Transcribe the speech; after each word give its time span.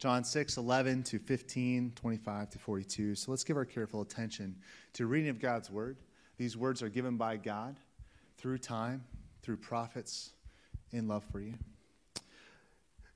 John 0.00 0.24
6, 0.24 0.56
11 0.56 1.02
to 1.02 1.18
15, 1.18 1.92
25 1.94 2.50
to 2.50 2.58
42. 2.58 3.14
So 3.14 3.30
let's 3.30 3.44
give 3.44 3.58
our 3.58 3.66
careful 3.66 4.00
attention 4.00 4.56
to 4.94 5.04
reading 5.04 5.28
of 5.28 5.38
God's 5.38 5.70
word. 5.70 5.98
These 6.38 6.56
words 6.56 6.82
are 6.82 6.88
given 6.88 7.18
by 7.18 7.36
God 7.36 7.76
through 8.38 8.58
time, 8.58 9.04
through 9.42 9.58
prophets, 9.58 10.32
in 10.90 11.06
love 11.06 11.22
for 11.30 11.38
you. 11.38 11.52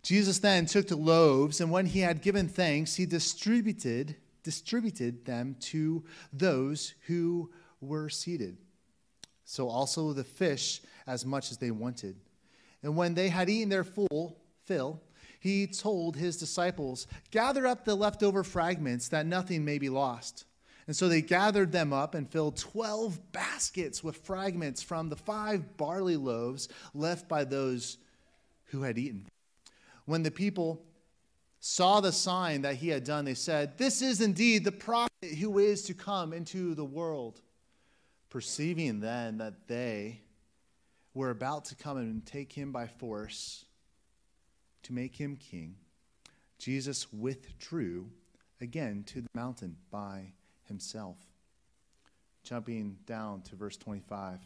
Jesus 0.02 0.38
then 0.40 0.66
took 0.66 0.86
the 0.86 0.96
loaves, 0.96 1.62
and 1.62 1.70
when 1.70 1.86
he 1.86 2.00
had 2.00 2.20
given 2.20 2.48
thanks, 2.48 2.96
he 2.96 3.06
distributed, 3.06 4.16
distributed 4.42 5.24
them 5.24 5.56
to 5.60 6.04
those 6.34 6.92
who 7.06 7.50
were 7.80 8.10
seated. 8.10 8.58
So 9.46 9.70
also 9.70 10.12
the 10.12 10.22
fish, 10.22 10.82
as 11.06 11.24
much 11.24 11.50
as 11.50 11.56
they 11.56 11.70
wanted. 11.70 12.16
And 12.82 12.94
when 12.94 13.14
they 13.14 13.30
had 13.30 13.48
eaten 13.48 13.70
their 13.70 13.84
full 13.84 14.36
fill, 14.66 15.00
he 15.44 15.66
told 15.66 16.16
his 16.16 16.38
disciples, 16.38 17.06
Gather 17.30 17.66
up 17.66 17.84
the 17.84 17.94
leftover 17.94 18.42
fragments, 18.42 19.08
that 19.08 19.26
nothing 19.26 19.62
may 19.62 19.76
be 19.76 19.90
lost. 19.90 20.46
And 20.86 20.96
so 20.96 21.06
they 21.06 21.20
gathered 21.20 21.70
them 21.70 21.92
up 21.92 22.14
and 22.14 22.26
filled 22.26 22.56
12 22.56 23.30
baskets 23.30 24.02
with 24.02 24.16
fragments 24.16 24.82
from 24.82 25.10
the 25.10 25.16
five 25.16 25.76
barley 25.76 26.16
loaves 26.16 26.70
left 26.94 27.28
by 27.28 27.44
those 27.44 27.98
who 28.68 28.84
had 28.84 28.96
eaten. 28.96 29.26
When 30.06 30.22
the 30.22 30.30
people 30.30 30.82
saw 31.60 32.00
the 32.00 32.12
sign 32.12 32.62
that 32.62 32.76
he 32.76 32.88
had 32.88 33.04
done, 33.04 33.26
they 33.26 33.34
said, 33.34 33.76
This 33.76 34.00
is 34.00 34.22
indeed 34.22 34.64
the 34.64 34.72
prophet 34.72 35.10
who 35.38 35.58
is 35.58 35.82
to 35.82 35.92
come 35.92 36.32
into 36.32 36.74
the 36.74 36.86
world. 36.86 37.42
Perceiving 38.30 39.00
then 39.00 39.36
that 39.36 39.68
they 39.68 40.22
were 41.12 41.28
about 41.28 41.66
to 41.66 41.74
come 41.74 41.98
and 41.98 42.24
take 42.24 42.50
him 42.50 42.72
by 42.72 42.86
force, 42.86 43.66
to 44.84 44.92
make 44.92 45.16
him 45.16 45.36
king, 45.36 45.76
Jesus 46.58 47.12
withdrew 47.12 48.08
again 48.60 49.04
to 49.08 49.20
the 49.20 49.28
mountain 49.34 49.76
by 49.90 50.32
himself. 50.64 51.16
Jumping 52.42 52.98
down 53.06 53.42
to 53.42 53.56
verse 53.56 53.76
25. 53.76 54.38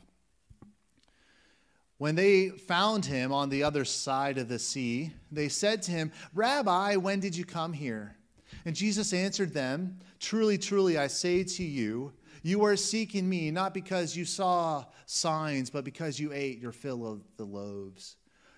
When 1.98 2.14
they 2.14 2.50
found 2.50 3.04
him 3.04 3.32
on 3.32 3.48
the 3.48 3.64
other 3.64 3.84
side 3.84 4.38
of 4.38 4.48
the 4.48 4.58
sea, 4.58 5.12
they 5.32 5.48
said 5.48 5.82
to 5.82 5.90
him, 5.90 6.12
Rabbi, 6.32 6.94
when 6.96 7.18
did 7.18 7.36
you 7.36 7.44
come 7.44 7.72
here? 7.72 8.16
And 8.64 8.74
Jesus 8.74 9.12
answered 9.12 9.52
them, 9.52 9.98
Truly, 10.20 10.58
truly, 10.58 10.96
I 10.96 11.08
say 11.08 11.42
to 11.42 11.64
you, 11.64 12.12
you 12.42 12.64
are 12.64 12.76
seeking 12.76 13.28
me 13.28 13.50
not 13.50 13.74
because 13.74 14.16
you 14.16 14.24
saw 14.24 14.84
signs, 15.06 15.70
but 15.70 15.84
because 15.84 16.20
you 16.20 16.32
ate 16.32 16.60
your 16.60 16.72
fill 16.72 17.06
of 17.06 17.20
the 17.36 17.44
loaves. 17.44 18.16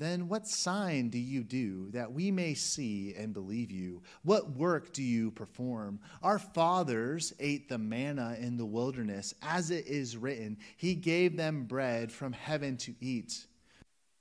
then 0.00 0.28
what 0.28 0.48
sign 0.48 1.10
do 1.10 1.18
you 1.18 1.44
do 1.44 1.90
that 1.90 2.12
we 2.12 2.30
may 2.30 2.54
see 2.54 3.14
and 3.16 3.32
believe 3.32 3.70
you? 3.70 4.02
What 4.22 4.50
work 4.56 4.92
do 4.92 5.02
you 5.02 5.30
perform? 5.30 6.00
Our 6.22 6.38
fathers 6.38 7.32
ate 7.38 7.68
the 7.68 7.78
manna 7.78 8.36
in 8.40 8.56
the 8.56 8.66
wilderness, 8.66 9.34
as 9.42 9.70
it 9.70 9.86
is 9.86 10.16
written, 10.16 10.58
He 10.76 10.94
gave 10.94 11.36
them 11.36 11.64
bread 11.64 12.10
from 12.10 12.32
heaven 12.32 12.76
to 12.78 12.94
eat. 13.00 13.46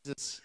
Jesus 0.06 0.42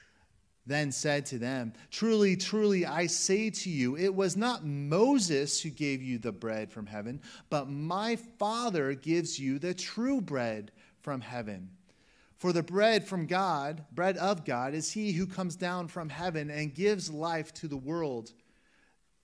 then 0.66 0.92
said 0.92 1.26
to 1.26 1.38
them, 1.38 1.72
Truly, 1.90 2.36
truly, 2.36 2.86
I 2.86 3.06
say 3.06 3.50
to 3.50 3.70
you, 3.70 3.96
it 3.96 4.14
was 4.14 4.36
not 4.36 4.64
Moses 4.64 5.60
who 5.60 5.70
gave 5.70 6.02
you 6.02 6.18
the 6.18 6.32
bread 6.32 6.72
from 6.72 6.86
heaven, 6.86 7.20
but 7.50 7.68
my 7.68 8.16
Father 8.38 8.94
gives 8.94 9.38
you 9.38 9.58
the 9.58 9.74
true 9.74 10.20
bread 10.20 10.72
from 11.02 11.20
heaven. 11.20 11.70
For 12.36 12.52
the 12.52 12.62
bread 12.62 13.06
from 13.06 13.26
God, 13.26 13.84
bread 13.92 14.16
of 14.16 14.44
God, 14.44 14.74
is 14.74 14.92
he 14.92 15.12
who 15.12 15.26
comes 15.26 15.56
down 15.56 15.88
from 15.88 16.08
heaven 16.08 16.50
and 16.50 16.74
gives 16.74 17.10
life 17.10 17.54
to 17.54 17.68
the 17.68 17.76
world. 17.76 18.32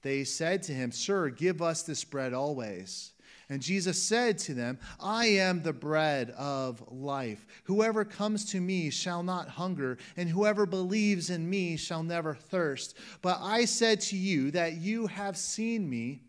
They 0.03 0.25
said 0.25 0.63
to 0.65 0.73
him, 0.73 0.93
Sir, 0.93 1.29
give 1.29 1.61
us 1.61 1.83
this 1.83 2.05
bread 2.05 2.33
always. 2.33 3.13
And 3.51 3.61
Jesus 3.61 4.01
said 4.01 4.39
to 4.39 4.55
them, 4.55 4.79
I 5.01 5.27
am 5.27 5.63
the 5.63 5.73
bread 5.73 6.31
of 6.31 6.85
life. 6.89 7.45
Whoever 7.65 8.05
comes 8.05 8.45
to 8.53 8.61
me 8.61 8.91
shall 8.91 9.25
not 9.25 9.49
hunger, 9.49 9.99
and 10.17 10.29
whoever 10.29 10.67
believes 10.67 11.31
in 11.31 11.51
me 11.51 11.77
shall 11.77 12.05
never 12.05 12.35
thirst. 12.35 12.97
But 13.23 13.39
I 13.41 13.65
said 13.65 14.01
to 14.03 14.17
you 14.17 14.53
that 14.53 14.75
you 14.75 15.09
have 15.09 15.37
seen 15.37 15.91
me, 15.91 16.23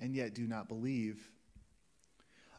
and 0.00 0.14
yet 0.14 0.34
do 0.34 0.46
not 0.46 0.68
believe. 0.68 1.30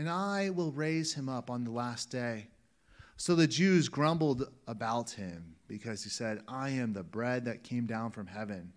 and 0.00 0.08
I 0.08 0.48
will 0.48 0.72
raise 0.72 1.12
him 1.12 1.28
up 1.28 1.50
on 1.50 1.62
the 1.62 1.70
last 1.70 2.08
day. 2.08 2.46
So 3.18 3.34
the 3.34 3.46
Jews 3.46 3.90
grumbled 3.90 4.50
about 4.66 5.10
him 5.10 5.56
because 5.68 6.02
he 6.02 6.08
said, 6.08 6.40
I 6.48 6.70
am 6.70 6.94
the 6.94 7.02
bread 7.02 7.44
that 7.44 7.64
came 7.64 7.84
down 7.84 8.10
from 8.10 8.26
heaven. 8.26 8.72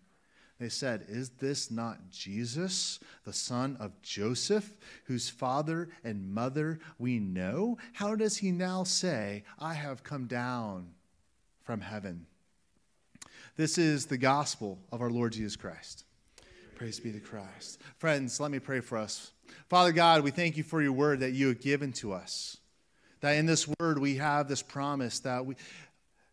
They 0.59 0.67
said, 0.67 1.05
Is 1.07 1.29
this 1.29 1.71
not 1.71 2.09
Jesus, 2.09 2.99
the 3.23 3.31
son 3.31 3.77
of 3.79 4.01
Joseph, 4.01 4.75
whose 5.05 5.29
father 5.29 5.87
and 6.03 6.33
mother 6.33 6.81
we 6.99 7.19
know? 7.19 7.77
How 7.93 8.15
does 8.15 8.35
he 8.35 8.51
now 8.51 8.83
say, 8.83 9.45
I 9.57 9.75
have 9.75 10.03
come 10.03 10.27
down 10.27 10.89
from 11.61 11.79
heaven? 11.79 12.25
This 13.55 13.77
is 13.77 14.07
the 14.07 14.17
gospel 14.17 14.77
of 14.91 15.01
our 15.01 15.09
Lord 15.09 15.31
Jesus 15.31 15.55
Christ. 15.55 16.03
Praise 16.75 16.99
be 16.99 17.13
to 17.13 17.21
Christ. 17.21 17.79
Friends, 17.97 18.41
let 18.41 18.51
me 18.51 18.59
pray 18.59 18.81
for 18.81 18.97
us. 18.97 19.32
Father 19.69 19.91
God, 19.91 20.23
we 20.23 20.31
thank 20.31 20.57
you 20.57 20.63
for 20.63 20.81
your 20.81 20.91
word 20.91 21.21
that 21.21 21.31
you 21.31 21.47
have 21.47 21.61
given 21.61 21.91
to 21.93 22.13
us. 22.13 22.57
That 23.21 23.31
in 23.31 23.45
this 23.45 23.67
word 23.79 23.99
we 23.99 24.17
have 24.17 24.47
this 24.47 24.61
promise 24.61 25.19
that 25.19 25.45
we, 25.45 25.55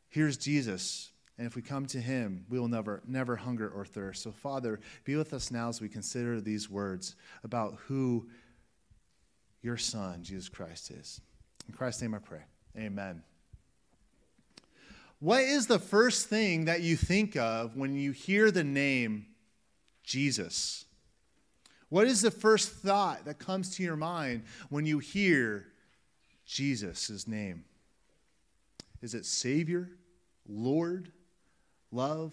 here's 0.09 0.37
Jesus. 0.37 1.10
And 1.38 1.47
if 1.47 1.56
we 1.56 1.62
come 1.62 1.87
to 1.87 2.00
him, 2.00 2.44
we 2.50 2.59
will 2.59 2.69
never, 2.69 3.03
never 3.06 3.37
hunger 3.37 3.69
or 3.69 3.84
thirst. 3.84 4.22
So, 4.22 4.31
Father, 4.31 4.78
be 5.04 5.16
with 5.16 5.32
us 5.32 5.50
now 5.50 5.71
as 5.71 5.81
we 5.81 5.88
consider 5.88 6.41
these 6.41 6.69
words 6.69 7.16
about 7.43 7.78
who 7.87 8.28
your 9.62 9.78
Son, 9.78 10.22
Jesus 10.22 10.48
Christ, 10.48 10.91
is. 10.91 11.21
In 11.66 11.75
Christ's 11.75 12.03
name 12.03 12.15
I 12.15 12.19
pray. 12.19 12.42
Amen. 12.77 13.22
What 15.19 15.42
is 15.42 15.66
the 15.66 15.78
first 15.78 16.28
thing 16.28 16.66
that 16.66 16.81
you 16.82 16.97
think 16.97 17.37
of 17.37 17.77
when 17.77 17.94
you 17.94 18.12
hear 18.12 18.50
the 18.50 18.65
name 18.65 19.27
Jesus? 20.03 20.84
What 21.91 22.06
is 22.06 22.23
the 22.23 22.31
first 22.31 22.71
thought 22.71 23.25
that 23.27 23.39
comes 23.39 23.77
to 23.77 23.83
your 23.83 23.97
mind 23.97 24.45
when 24.71 24.87
you 24.87 25.01
hear 25.01 25.67
Jesus' 26.47 27.28
name? 27.28 27.65
Is 29.03 29.15
it 29.15 29.27
Savior, 29.27 29.91
Lord, 30.48 31.10
love, 31.91 32.33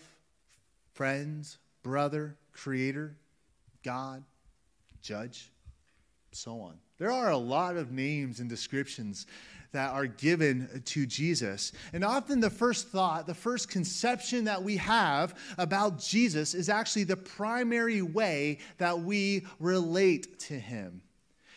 friends, 0.94 1.58
brother, 1.82 2.36
creator, 2.54 3.16
God, 3.84 4.24
judge, 5.02 5.52
so 6.32 6.62
on? 6.62 6.78
There 7.00 7.12
are 7.12 7.32
a 7.32 7.38
lot 7.38 7.78
of 7.78 7.92
names 7.92 8.40
and 8.40 8.50
descriptions 8.50 9.26
that 9.72 9.92
are 9.92 10.08
given 10.08 10.82
to 10.86 11.06
Jesus. 11.06 11.72
And 11.94 12.04
often 12.04 12.40
the 12.40 12.50
first 12.50 12.90
thought, 12.90 13.28
the 13.28 13.34
first 13.34 13.70
conception 13.70 14.46
that 14.46 14.64
we 14.64 14.78
have 14.78 15.38
about 15.58 16.00
Jesus 16.00 16.54
is 16.54 16.70
actually 16.70 17.04
the 17.04 17.18
primary 17.18 18.02
way 18.02 18.60
that 18.78 19.00
we 19.00 19.46
relate 19.60 20.40
to 20.42 20.54
him. 20.54 21.02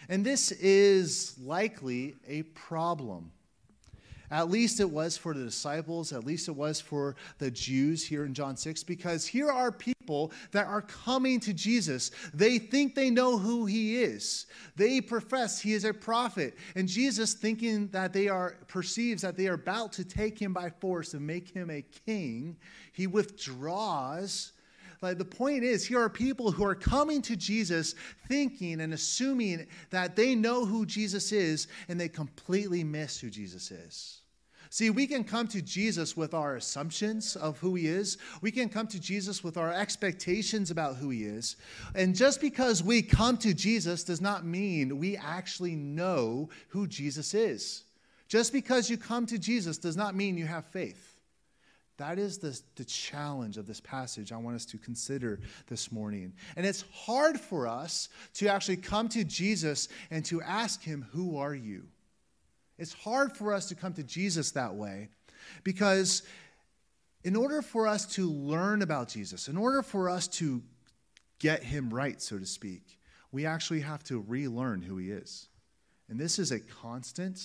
And 0.08 0.24
this 0.24 0.50
is 0.52 1.36
likely 1.38 2.16
a 2.26 2.42
problem. 2.42 3.32
At 4.30 4.50
least 4.50 4.78
it 4.78 4.88
was 4.88 5.16
for 5.16 5.34
the 5.34 5.44
disciples, 5.44 6.12
at 6.12 6.24
least 6.24 6.48
it 6.48 6.54
was 6.54 6.80
for 6.80 7.16
the 7.38 7.50
Jews 7.50 8.06
here 8.06 8.24
in 8.24 8.32
John 8.32 8.56
6, 8.56 8.84
because 8.84 9.26
here 9.26 9.50
are 9.50 9.72
people 9.72 10.30
that 10.52 10.66
are 10.66 10.82
coming 10.82 11.40
to 11.40 11.52
Jesus. 11.52 12.12
They 12.32 12.58
think 12.58 12.94
they 12.94 13.10
know 13.10 13.38
who 13.38 13.66
he 13.66 14.02
is. 14.02 14.46
They 14.76 15.00
profess 15.00 15.60
he 15.60 15.72
is 15.72 15.84
a 15.84 15.92
prophet. 15.92 16.56
And 16.76 16.86
Jesus, 16.86 17.34
thinking 17.34 17.88
that 17.88 18.12
they 18.12 18.28
are, 18.28 18.56
perceives 18.68 19.22
that 19.22 19.36
they 19.36 19.48
are 19.48 19.54
about 19.54 19.92
to 19.94 20.04
take 20.04 20.38
him 20.38 20.52
by 20.52 20.70
force 20.70 21.14
and 21.14 21.26
make 21.26 21.50
him 21.50 21.70
a 21.70 21.82
king, 22.06 22.56
he 22.92 23.06
withdraws 23.06 24.52
like 25.02 25.16
the 25.16 25.24
point 25.24 25.64
is, 25.64 25.86
here 25.86 26.00
are 26.00 26.10
people 26.10 26.50
who 26.50 26.64
are 26.64 26.74
coming 26.74 27.22
to 27.22 27.36
Jesus 27.36 27.94
thinking 28.28 28.82
and 28.82 28.92
assuming 28.92 29.66
that 29.90 30.14
they 30.14 30.34
know 30.34 30.66
who 30.66 30.84
Jesus 30.84 31.32
is, 31.32 31.68
and 31.88 31.98
they 31.98 32.08
completely 32.08 32.84
miss 32.84 33.18
who 33.18 33.30
Jesus 33.30 33.70
is. 33.70 34.19
See, 34.72 34.88
we 34.88 35.08
can 35.08 35.24
come 35.24 35.48
to 35.48 35.60
Jesus 35.60 36.16
with 36.16 36.32
our 36.32 36.54
assumptions 36.54 37.34
of 37.34 37.58
who 37.58 37.74
he 37.74 37.88
is. 37.88 38.18
We 38.40 38.52
can 38.52 38.68
come 38.68 38.86
to 38.86 39.00
Jesus 39.00 39.42
with 39.42 39.56
our 39.56 39.72
expectations 39.72 40.70
about 40.70 40.94
who 40.94 41.10
he 41.10 41.24
is. 41.24 41.56
And 41.96 42.14
just 42.14 42.40
because 42.40 42.80
we 42.80 43.02
come 43.02 43.36
to 43.38 43.52
Jesus 43.52 44.04
does 44.04 44.20
not 44.20 44.46
mean 44.46 45.00
we 45.00 45.16
actually 45.16 45.74
know 45.74 46.50
who 46.68 46.86
Jesus 46.86 47.34
is. 47.34 47.82
Just 48.28 48.52
because 48.52 48.88
you 48.88 48.96
come 48.96 49.26
to 49.26 49.38
Jesus 49.38 49.76
does 49.76 49.96
not 49.96 50.14
mean 50.14 50.38
you 50.38 50.46
have 50.46 50.66
faith. 50.66 51.18
That 51.96 52.20
is 52.20 52.38
the, 52.38 52.58
the 52.76 52.84
challenge 52.84 53.56
of 53.56 53.66
this 53.66 53.80
passage 53.80 54.30
I 54.30 54.36
want 54.36 54.54
us 54.54 54.64
to 54.66 54.78
consider 54.78 55.40
this 55.66 55.90
morning. 55.90 56.32
And 56.54 56.64
it's 56.64 56.84
hard 56.94 57.40
for 57.40 57.66
us 57.66 58.08
to 58.34 58.46
actually 58.46 58.76
come 58.76 59.08
to 59.10 59.24
Jesus 59.24 59.88
and 60.12 60.24
to 60.26 60.40
ask 60.42 60.80
him, 60.80 61.08
Who 61.10 61.38
are 61.38 61.56
you? 61.56 61.88
It's 62.80 62.94
hard 62.94 63.36
for 63.36 63.52
us 63.52 63.68
to 63.68 63.74
come 63.74 63.92
to 63.92 64.02
Jesus 64.02 64.52
that 64.52 64.74
way 64.74 65.08
because 65.62 66.22
in 67.22 67.36
order 67.36 67.60
for 67.60 67.86
us 67.86 68.06
to 68.14 68.28
learn 68.30 68.80
about 68.80 69.08
Jesus, 69.08 69.48
in 69.48 69.58
order 69.58 69.82
for 69.82 70.08
us 70.08 70.26
to 70.28 70.62
get 71.38 71.62
him 71.62 71.92
right, 71.92 72.20
so 72.20 72.38
to 72.38 72.46
speak, 72.46 72.98
we 73.32 73.44
actually 73.44 73.80
have 73.80 74.02
to 74.04 74.24
relearn 74.26 74.80
who 74.80 74.96
he 74.96 75.10
is. 75.10 75.48
And 76.08 76.18
this 76.18 76.38
is 76.38 76.52
a 76.52 76.58
constant 76.58 77.40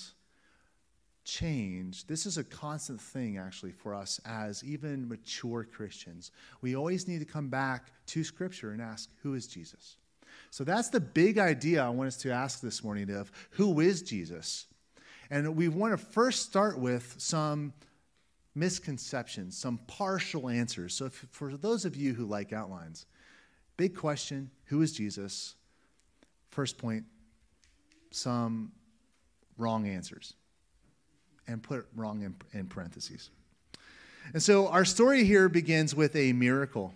change. 1.25 2.07
This 2.07 2.25
is 2.25 2.37
a 2.37 2.43
constant 2.43 3.01
thing, 3.01 3.37
actually, 3.37 3.73
for 3.73 3.93
us 3.93 4.21
as 4.25 4.63
even 4.63 5.07
mature 5.07 5.65
Christians. 5.65 6.31
We 6.61 6.75
always 6.75 7.09
need 7.09 7.19
to 7.19 7.25
come 7.25 7.49
back 7.49 7.91
to 8.07 8.23
Scripture 8.23 8.71
and 8.71 8.81
ask, 8.81 9.09
Who 9.21 9.33
is 9.33 9.47
Jesus? 9.47 9.97
So 10.49 10.63
that's 10.63 10.89
the 10.89 11.01
big 11.01 11.37
idea 11.37 11.83
I 11.83 11.89
want 11.89 12.07
us 12.07 12.17
to 12.17 12.31
ask 12.31 12.61
this 12.61 12.83
morning 12.83 13.09
of 13.09 13.31
who 13.51 13.81
is 13.81 14.01
Jesus? 14.01 14.67
And 15.29 15.55
we 15.55 15.67
want 15.67 15.97
to 15.97 15.97
first 15.97 16.43
start 16.43 16.77
with 16.77 17.15
some 17.17 17.73
misconceptions, 18.53 19.57
some 19.57 19.79
partial 19.87 20.49
answers. 20.49 20.93
So, 20.93 21.05
if, 21.05 21.25
for 21.31 21.55
those 21.57 21.85
of 21.85 21.95
you 21.95 22.13
who 22.13 22.25
like 22.25 22.53
outlines, 22.53 23.05
big 23.77 23.95
question 23.95 24.49
who 24.65 24.81
is 24.81 24.93
Jesus? 24.93 25.55
First 26.49 26.77
point, 26.77 27.05
some 28.11 28.71
wrong 29.57 29.87
answers. 29.87 30.33
And 31.47 31.61
put 31.61 31.85
wrong 31.95 32.23
in, 32.23 32.35
in 32.59 32.65
parentheses. 32.65 33.29
And 34.33 34.41
so, 34.41 34.67
our 34.67 34.85
story 34.85 35.23
here 35.23 35.49
begins 35.49 35.93
with 35.93 36.15
a 36.15 36.33
miracle. 36.33 36.93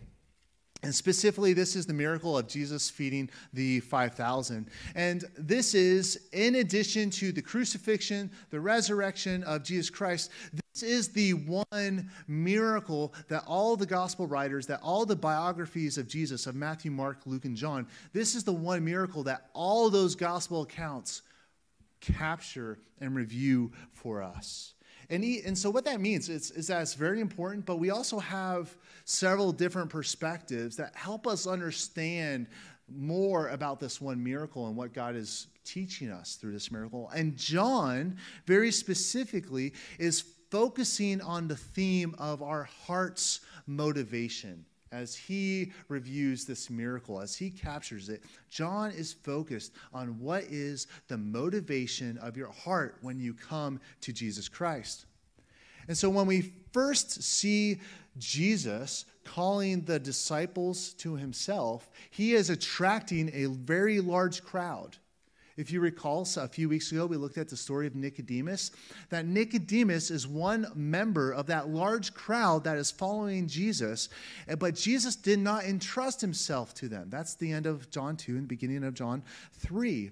And 0.82 0.96
specifically, 0.96 1.52
this 1.52 1.76
is 1.76 1.86
the 1.86 1.94
miracle 1.94 2.38
of 2.38 2.48
Jesus 2.48 2.90
feeding 2.90 3.30
the 3.52 3.82
5,000. 3.82 4.70
And 4.96 5.26
this 5.38 5.74
is 5.74 6.28
in 6.32 6.56
addition 6.56 7.10
to 7.12 7.34
the 7.34 7.42
crucifixion, 7.42 8.32
the 8.50 8.62
resurrection 8.62 9.44
of 9.44 9.64
Jesus 9.64 9.90
Christ. 9.90 10.32
This 10.54 10.84
is 10.84 11.10
the 11.10 11.34
one 11.34 12.10
miracle 12.30 13.14
that 13.28 13.44
all 13.46 13.76
the 13.76 13.86
gospel 13.86 14.26
writers, 14.26 14.68
that 14.68 14.80
all 14.82 15.06
the 15.06 15.18
biographies 15.18 15.98
of 15.98 16.08
Jesus, 16.08 16.48
of 16.48 16.56
Matthew, 16.56 16.92
Mark, 16.92 17.18
Luke, 17.26 17.44
and 17.44 17.58
John, 17.58 17.86
this 18.14 18.34
is 18.34 18.46
the 18.46 18.54
one 18.54 18.86
miracle 18.86 19.24
that 19.24 19.50
all 19.54 19.90
those 19.90 20.16
gospel 20.16 20.62
accounts 20.62 21.24
capture 22.00 22.80
and 23.02 23.14
review 23.14 23.74
for 23.92 24.24
us. 24.24 24.76
And, 25.10 25.24
he, 25.24 25.42
and 25.44 25.58
so, 25.58 25.70
what 25.70 25.86
that 25.86 26.00
means 26.00 26.30
is, 26.30 26.52
is 26.52 26.68
that 26.68 26.82
it's 26.82 26.94
very 26.94 27.20
important, 27.20 27.66
but 27.66 27.78
we 27.78 27.90
also 27.90 28.20
have 28.20 28.76
several 29.06 29.52
different 29.52 29.90
perspectives 29.90 30.76
that 30.78 30.96
help 30.96 31.26
us 31.26 31.48
understand 31.48 32.48
more 32.88 33.48
about 33.50 33.80
this 33.80 34.00
one 34.00 34.24
miracle 34.24 34.68
and 34.68 34.76
what 34.76 34.94
God 34.94 35.16
is 35.16 35.48
teaching 35.66 36.12
us 36.12 36.36
through 36.36 36.52
this 36.52 36.72
miracle. 36.72 37.10
And 37.16 37.36
John, 37.38 38.18
very 38.46 38.72
specifically, 38.72 39.74
is 39.98 40.24
focusing 40.50 41.22
on 41.22 41.48
the 41.48 41.56
theme 41.56 42.16
of 42.18 42.42
our 42.42 42.64
heart's 42.64 43.42
motivation. 43.68 44.66
As 44.92 45.16
he 45.16 45.72
reviews 45.88 46.46
this 46.46 46.70
miracle, 46.70 47.22
as 47.22 47.36
he 47.36 47.50
captures 47.50 48.10
it, 48.10 48.24
John 48.50 48.92
is 48.92 49.14
focused 49.14 49.72
on 49.94 50.20
what 50.20 50.44
is 50.46 50.88
the 51.08 51.18
motivation 51.18 52.18
of 52.18 52.36
your 52.36 52.52
heart 52.52 52.98
when 53.02 53.20
you 53.20 53.34
come 53.34 53.80
to 54.02 54.12
Jesus 54.12 54.50
Christ. 54.50 55.06
And 55.88 55.98
so 55.98 56.10
when 56.10 56.28
we 56.28 56.54
first 56.72 57.22
see 57.24 57.80
Jesus 58.18 59.06
calling 59.24 59.82
the 59.82 60.00
disciples 60.00 60.94
to 60.96 61.16
himself, 61.16 61.90
he 62.10 62.34
is 62.34 62.50
attracting 62.50 63.32
a 63.34 63.46
very 63.46 64.00
large 64.00 64.44
crowd. 64.44 64.98
If 65.60 65.74
you 65.74 65.82
recall, 65.82 66.26
a 66.38 66.48
few 66.48 66.70
weeks 66.70 66.90
ago, 66.94 67.06
we 67.06 67.18
looked 67.18 67.38
at 67.38 67.50
the 67.50 67.58
story 67.58 67.86
of 67.86 67.94
Nicodemus. 67.94 68.72
That 69.10 69.26
Nicodemus 69.26 70.10
is 70.10 70.26
one 70.26 70.66
member 70.74 71.34
of 71.34 71.48
that 71.48 71.68
large 71.68 72.14
crowd 72.14 72.64
that 72.64 72.78
is 72.78 72.92
following 72.92 73.46
Jesus, 73.46 74.08
eh, 74.48 74.56
but 74.56 74.74
Jesus 74.74 75.18
did 75.18 75.38
not 75.38 75.66
entrust 75.66 76.22
himself 76.22 76.74
to 76.76 76.88
them. 76.88 77.10
That's 77.10 77.36
the 77.36 77.52
end 77.52 77.66
of 77.66 77.92
John 77.92 78.16
2 78.16 78.38
and 78.38 78.48
beginning 78.48 78.86
of 78.86 78.94
John 78.94 79.22
3. 79.56 80.12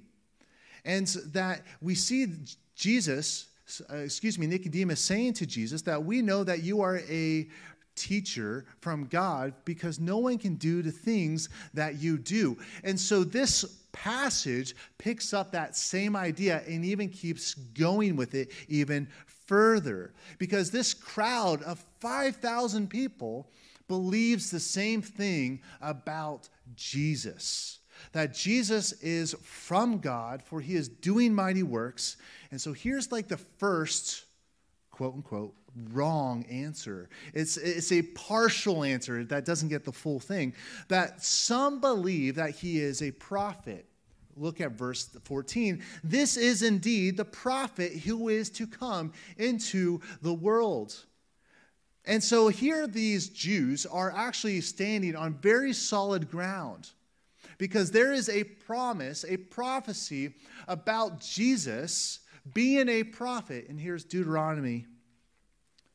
And 0.84 1.08
that 1.28 1.62
we 1.82 1.96
see 1.96 2.28
Jesus, 2.76 3.46
uh, 3.90 3.96
excuse 3.96 4.38
me, 4.38 4.48
Nicodemus 4.48 5.00
saying 5.00 5.32
to 5.36 5.46
Jesus 5.46 5.82
that 5.84 6.04
we 6.04 6.22
know 6.22 6.44
that 6.44 6.62
you 6.62 6.82
are 6.82 7.00
a 7.10 7.48
teacher 7.98 8.66
from 8.80 9.08
God 9.08 9.54
because 9.66 10.00
no 10.00 10.20
one 10.20 10.38
can 10.38 10.56
do 10.56 10.82
the 10.82 10.92
things 10.92 11.50
that 11.74 11.96
you 11.96 12.18
do. 12.18 12.58
And 12.84 12.98
so 13.00 13.24
this 13.24 13.66
passage 13.92 14.76
picks 14.98 15.34
up 15.34 15.52
that 15.52 15.76
same 15.76 16.16
idea 16.16 16.62
and 16.68 16.86
even 16.86 17.10
keeps 17.10 17.56
going 17.56 18.16
with 18.16 18.36
it 18.36 18.52
even 18.70 19.08
further 19.48 20.14
because 20.38 20.70
this 20.70 20.94
crowd 20.94 21.64
of 21.64 21.84
5,000 22.00 22.90
people 22.90 23.50
believes 23.88 24.52
the 24.52 24.60
same 24.60 25.02
thing 25.02 25.62
about 25.82 26.50
Jesus. 26.76 27.80
That 28.12 28.34
Jesus 28.34 28.92
is 29.02 29.36
from 29.42 29.98
God, 29.98 30.44
for 30.44 30.62
he 30.62 30.76
is 30.76 30.88
doing 30.88 31.34
mighty 31.34 31.64
works. 31.64 32.18
And 32.52 32.62
so 32.62 32.74
here's 32.74 33.12
like 33.12 33.28
the 33.28 33.38
first, 33.38 34.26
quote 34.98 35.14
unquote, 35.14 35.54
wrong 35.92 36.44
answer. 36.50 37.08
It's, 37.36 37.56
it's 37.56 37.92
a 37.92 38.02
partial 38.02 38.84
answer 38.84 39.24
that 39.26 39.46
doesn't 39.46 39.70
get 39.70 39.86
the 39.86 39.92
full 39.92 40.20
thing. 40.20 40.56
That 40.88 41.24
some 41.24 41.80
believe 41.80 42.36
that 42.36 42.52
he 42.52 42.80
is 42.80 43.04
a 43.04 43.12
prophet. 43.12 43.86
Look 44.36 44.60
at 44.60 44.72
verse 44.72 45.06
14. 45.24 45.84
This 46.04 46.36
is 46.36 46.64
indeed 46.64 47.16
the 47.16 47.26
prophet 47.26 47.94
who 47.94 48.30
is 48.30 48.50
to 48.52 48.66
come 48.66 49.14
into 49.38 50.02
the 50.24 50.34
world. 50.34 50.96
And 52.06 52.24
so 52.24 52.48
here 52.48 52.88
these 52.88 53.30
Jews 53.30 53.86
are 53.86 54.12
actually 54.12 54.62
standing 54.62 55.16
on 55.16 55.36
very 55.36 55.74
solid 55.74 56.32
ground 56.32 56.90
because 57.60 57.92
there 57.92 58.14
is 58.14 58.30
a 58.30 58.44
promise, 58.44 59.26
a 59.28 59.38
prophecy 59.38 60.34
about 60.68 61.20
Jesus 61.20 62.20
being 62.54 62.90
a 62.90 63.04
prophet. 63.04 63.68
And 63.70 63.80
here's 63.80 64.04
Deuteronomy 64.04 64.86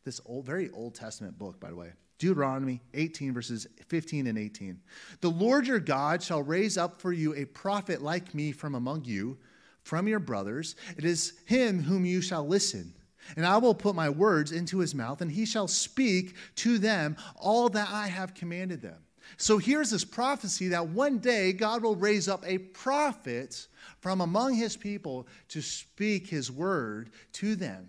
this 0.05 0.21
old, 0.27 0.45
very 0.45 0.71
Old 0.71 0.95
Testament 0.95 1.39
book, 1.39 1.61
by 1.61 1.71
the 1.71 1.77
way. 1.77 1.93
Deuteronomy 2.19 2.81
18, 2.95 3.35
verses 3.35 3.67
15 3.89 4.29
and 4.29 4.39
18. 4.39 4.81
The 5.21 5.31
Lord 5.31 5.67
your 5.67 5.81
God 5.81 6.23
shall 6.23 6.43
raise 6.43 6.79
up 6.79 7.01
for 7.01 7.13
you 7.13 7.35
a 7.35 7.45
prophet 7.47 8.03
like 8.03 8.35
me 8.35 8.53
from 8.53 8.75
among 8.75 9.05
you, 9.05 9.39
from 9.83 10.07
your 10.07 10.21
brothers. 10.21 10.77
It 10.97 11.05
is 11.05 11.35
him 11.47 11.83
whom 11.83 12.05
you 12.05 12.21
shall 12.21 12.47
listen. 12.47 12.95
And 13.37 13.47
I 13.47 13.57
will 13.57 13.75
put 13.75 13.95
my 13.95 14.09
words 14.09 14.53
into 14.53 14.79
his 14.79 14.95
mouth, 14.95 15.21
and 15.21 15.31
he 15.31 15.45
shall 15.45 15.69
speak 15.69 16.37
to 16.57 16.79
them 16.79 17.17
all 17.37 17.69
that 17.71 17.89
I 17.91 18.09
have 18.09 18.35
commanded 18.35 18.83
them. 18.83 18.99
So 19.37 19.59
here's 19.59 19.91
this 19.91 20.05
prophecy 20.05 20.69
that 20.69 20.89
one 20.89 21.19
day 21.19 21.53
God 21.53 21.83
will 21.83 21.97
raise 21.97 22.29
up 22.29 22.45
a 22.47 22.59
prophet 22.59 23.67
from 24.01 24.21
among 24.21 24.55
his 24.55 24.77
people 24.77 25.27
to 25.49 25.61
speak 25.61 26.27
his 26.27 26.51
word 26.51 27.11
to 27.35 27.57
them 27.57 27.89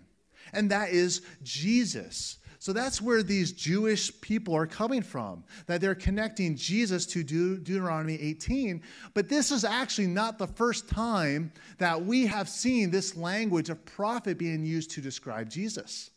and 0.54 0.70
that 0.70 0.90
is 0.90 1.22
Jesus. 1.42 2.38
So 2.58 2.72
that's 2.72 3.02
where 3.02 3.22
these 3.22 3.52
Jewish 3.52 4.18
people 4.22 4.54
are 4.56 4.66
coming 4.66 5.02
from, 5.02 5.44
that 5.66 5.82
they're 5.82 5.94
connecting 5.94 6.56
Jesus 6.56 7.04
to 7.06 7.22
De- 7.22 7.58
Deuteronomy 7.58 8.14
18. 8.14 8.82
But 9.12 9.28
this 9.28 9.50
is 9.50 9.64
actually 9.64 10.06
not 10.06 10.38
the 10.38 10.46
first 10.46 10.88
time 10.88 11.52
that 11.76 12.02
we 12.02 12.26
have 12.26 12.48
seen 12.48 12.90
this 12.90 13.16
language 13.16 13.68
of 13.68 13.84
prophet 13.84 14.38
being 14.38 14.64
used 14.64 14.92
to 14.92 15.02
describe 15.02 15.50
Jesus. 15.50 16.10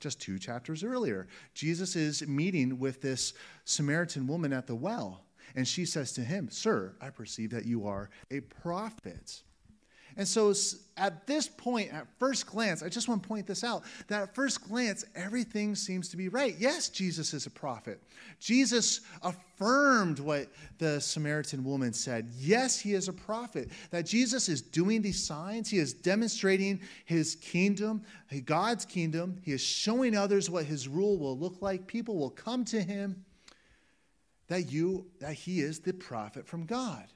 Just 0.00 0.20
two 0.20 0.38
chapters 0.38 0.84
earlier, 0.84 1.26
Jesus 1.54 1.96
is 1.96 2.26
meeting 2.26 2.78
with 2.78 3.00
this 3.00 3.32
Samaritan 3.64 4.26
woman 4.26 4.52
at 4.52 4.66
the 4.66 4.74
well, 4.74 5.24
and 5.54 5.66
she 5.66 5.84
says 5.84 6.12
to 6.12 6.20
him, 6.20 6.48
Sir, 6.50 6.94
I 7.00 7.10
perceive 7.10 7.50
that 7.50 7.66
you 7.66 7.86
are 7.86 8.10
a 8.30 8.40
prophet. 8.40 9.42
And 10.18 10.26
so 10.26 10.52
at 10.96 11.28
this 11.28 11.46
point, 11.46 11.94
at 11.94 12.08
first 12.18 12.48
glance, 12.48 12.82
I 12.82 12.88
just 12.88 13.08
want 13.08 13.22
to 13.22 13.28
point 13.28 13.46
this 13.46 13.62
out 13.62 13.84
that 14.08 14.22
at 14.22 14.34
first 14.34 14.68
glance, 14.68 15.04
everything 15.14 15.76
seems 15.76 16.08
to 16.08 16.16
be 16.16 16.28
right. 16.28 16.56
Yes, 16.58 16.88
Jesus 16.88 17.32
is 17.32 17.46
a 17.46 17.50
prophet. 17.50 18.02
Jesus 18.40 19.02
affirmed 19.22 20.18
what 20.18 20.48
the 20.78 21.00
Samaritan 21.00 21.62
woman 21.62 21.92
said. 21.92 22.28
Yes, 22.36 22.80
he 22.80 22.94
is 22.94 23.06
a 23.06 23.12
prophet. 23.12 23.70
That 23.92 24.06
Jesus 24.06 24.48
is 24.48 24.60
doing 24.60 25.02
these 25.02 25.22
signs, 25.22 25.70
he 25.70 25.78
is 25.78 25.92
demonstrating 25.92 26.80
his 27.04 27.36
kingdom, 27.36 28.02
God's 28.44 28.84
kingdom. 28.84 29.40
He 29.44 29.52
is 29.52 29.62
showing 29.62 30.16
others 30.16 30.50
what 30.50 30.64
his 30.64 30.88
rule 30.88 31.16
will 31.16 31.38
look 31.38 31.62
like. 31.62 31.86
People 31.86 32.18
will 32.18 32.30
come 32.30 32.64
to 32.66 32.82
him. 32.82 33.24
That 34.48 34.72
you 34.72 35.06
that 35.20 35.34
he 35.34 35.60
is 35.60 35.78
the 35.80 35.92
prophet 35.92 36.46
from 36.46 36.64
God. 36.64 37.06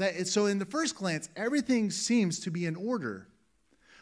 That, 0.00 0.26
so, 0.28 0.46
in 0.46 0.58
the 0.58 0.64
first 0.64 0.96
glance, 0.96 1.28
everything 1.36 1.90
seems 1.90 2.40
to 2.40 2.50
be 2.50 2.64
in 2.64 2.74
order. 2.74 3.26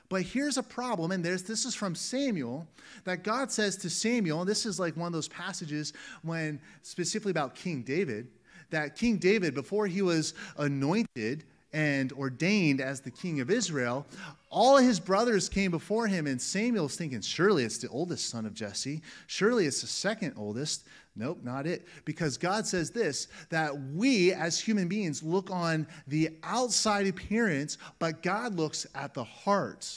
But 0.09 0.23
here's 0.23 0.57
a 0.57 0.63
problem, 0.63 1.11
and 1.11 1.25
this 1.25 1.65
is 1.67 1.75
from 1.75 1.97
Samuel, 1.97 2.69
that 3.03 3.25
God 3.25 3.51
says 3.51 3.77
to 3.79 3.91
Samuel, 3.91 4.43
and 4.43 4.49
this 4.49 4.65
is 4.65 4.79
like 4.79 4.97
one 4.97 5.09
of 5.09 5.13
those 5.13 5.27
passages 5.27 5.93
when, 6.23 6.61
specifically 6.83 7.33
about 7.33 7.57
King 7.57 7.83
David, 7.83 8.29
that 8.71 8.95
King 8.95 9.17
David, 9.17 9.55
before 9.55 9.89
he 9.89 10.01
was 10.01 10.35
anointed 10.57 11.43
and 11.73 12.13
ordained 12.13 12.81
as 12.81 13.01
the 13.01 13.11
king 13.11 13.41
of 13.41 13.51
Israel, 13.51 14.07
all 14.51 14.77
his 14.77 15.01
brothers 15.01 15.49
came 15.49 15.73
before 15.73 16.07
him, 16.07 16.29
and 16.29 16.41
Samuel's 16.41 16.97
thinking, 16.97 17.23
surely 17.23 17.65
it's 17.65 17.79
the 17.79 17.89
oldest 17.89 18.31
son 18.31 18.47
of 18.47 18.55
Jesse. 18.55 19.03
Surely 19.27 19.67
it's 19.67 19.81
the 19.81 19.89
second 19.89 20.35
oldest. 20.37 20.85
Nope, 21.19 21.41
not 21.43 21.67
it. 21.67 21.87
Because 22.05 22.39
God 22.39 22.67
says 22.67 22.93
this 22.93 23.27
that 23.51 23.77
we 23.93 24.33
as 24.33 24.59
human 24.59 24.87
beings 24.87 25.23
look 25.23 25.51
on 25.51 25.87
the 26.07 26.31
outside 26.45 27.09
appearance, 27.09 27.77
but 27.99 28.23
God 28.23 28.55
looks 28.55 28.87
at 28.95 29.15
the 29.15 29.25
heart. 29.25 29.91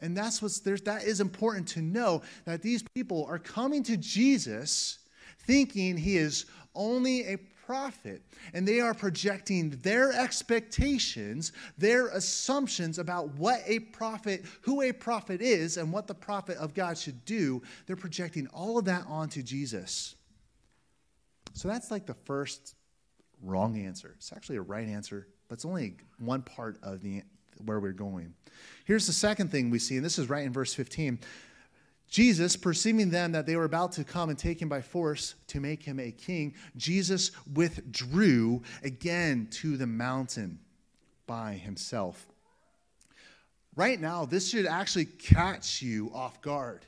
And 0.00 0.16
that's 0.16 0.40
what's 0.40 0.60
that 0.60 1.02
is 1.04 1.20
important 1.20 1.66
to 1.68 1.82
know 1.82 2.22
that 2.44 2.62
these 2.62 2.82
people 2.94 3.26
are 3.28 3.38
coming 3.38 3.82
to 3.82 3.96
Jesus 3.96 4.98
thinking 5.40 5.96
he 5.96 6.16
is 6.16 6.46
only 6.74 7.26
a 7.26 7.36
prophet. 7.66 8.22
And 8.54 8.66
they 8.66 8.80
are 8.80 8.94
projecting 8.94 9.70
their 9.82 10.12
expectations, 10.12 11.52
their 11.76 12.08
assumptions 12.08 12.98
about 12.98 13.34
what 13.34 13.62
a 13.66 13.80
prophet, 13.80 14.44
who 14.62 14.82
a 14.82 14.92
prophet 14.92 15.40
is, 15.40 15.76
and 15.76 15.92
what 15.92 16.06
the 16.06 16.14
prophet 16.14 16.56
of 16.56 16.72
God 16.72 16.96
should 16.96 17.24
do. 17.24 17.62
They're 17.86 17.96
projecting 17.96 18.46
all 18.48 18.78
of 18.78 18.86
that 18.86 19.04
onto 19.08 19.42
Jesus. 19.42 20.14
So 21.52 21.68
that's 21.68 21.90
like 21.90 22.06
the 22.06 22.14
first 22.14 22.74
wrong 23.42 23.78
answer. 23.78 24.14
It's 24.16 24.32
actually 24.32 24.56
a 24.56 24.62
right 24.62 24.88
answer, 24.88 25.26
but 25.48 25.54
it's 25.54 25.64
only 25.64 25.96
one 26.18 26.42
part 26.42 26.78
of 26.82 27.00
the 27.00 27.22
where 27.64 27.80
we're 27.80 27.92
going. 27.92 28.34
Here's 28.84 29.06
the 29.06 29.12
second 29.12 29.50
thing 29.50 29.70
we 29.70 29.78
see, 29.78 29.96
and 29.96 30.04
this 30.04 30.18
is 30.18 30.28
right 30.30 30.44
in 30.44 30.52
verse 30.52 30.72
15. 30.72 31.18
Jesus, 32.08 32.56
perceiving 32.56 33.10
them 33.10 33.32
that 33.32 33.46
they 33.46 33.54
were 33.54 33.64
about 33.64 33.92
to 33.92 34.04
come 34.04 34.30
and 34.30 34.38
take 34.38 34.60
him 34.60 34.68
by 34.68 34.80
force 34.80 35.36
to 35.48 35.60
make 35.60 35.82
him 35.82 36.00
a 36.00 36.10
king, 36.10 36.54
Jesus 36.76 37.30
withdrew 37.54 38.62
again 38.82 39.46
to 39.52 39.76
the 39.76 39.86
mountain 39.86 40.58
by 41.26 41.52
himself. 41.52 42.26
Right 43.76 44.00
now, 44.00 44.24
this 44.24 44.50
should 44.50 44.66
actually 44.66 45.04
catch 45.04 45.80
you 45.80 46.10
off 46.12 46.42
guard 46.42 46.84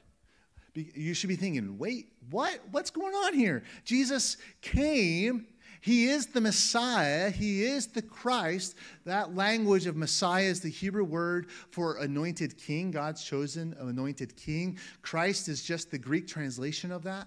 you 0.75 1.15
should 1.15 1.29
be 1.29 1.37
thinking, 1.37 1.79
wait, 1.79 2.13
what? 2.31 2.59
What's 2.71 2.91
going 2.91 3.15
on 3.15 3.35
here? 3.35 3.63
Jesus 3.85 4.37
came. 4.61 5.47
He 5.81 6.07
is 6.07 6.29
the 6.29 6.41
Messiah. 6.41 7.31
He 7.31 7.65
is 7.65 7.89
the 7.89 8.03
Christ. 8.03 8.77
That 9.05 9.35
language 9.35 9.87
of 9.87 9.97
Messiah 9.97 10.45
is 10.45 10.61
the 10.61 10.71
Hebrew 10.71 11.05
word 11.05 11.51
for 11.71 11.97
anointed 11.97 12.57
king, 12.57 12.93
God's 12.93 13.25
chosen 13.25 13.75
anointed 13.81 14.37
king. 14.37 14.79
Christ 15.03 15.49
is 15.49 15.63
just 15.63 15.91
the 15.91 15.99
Greek 15.99 16.29
translation 16.29 16.93
of 16.93 17.03
that. 17.03 17.27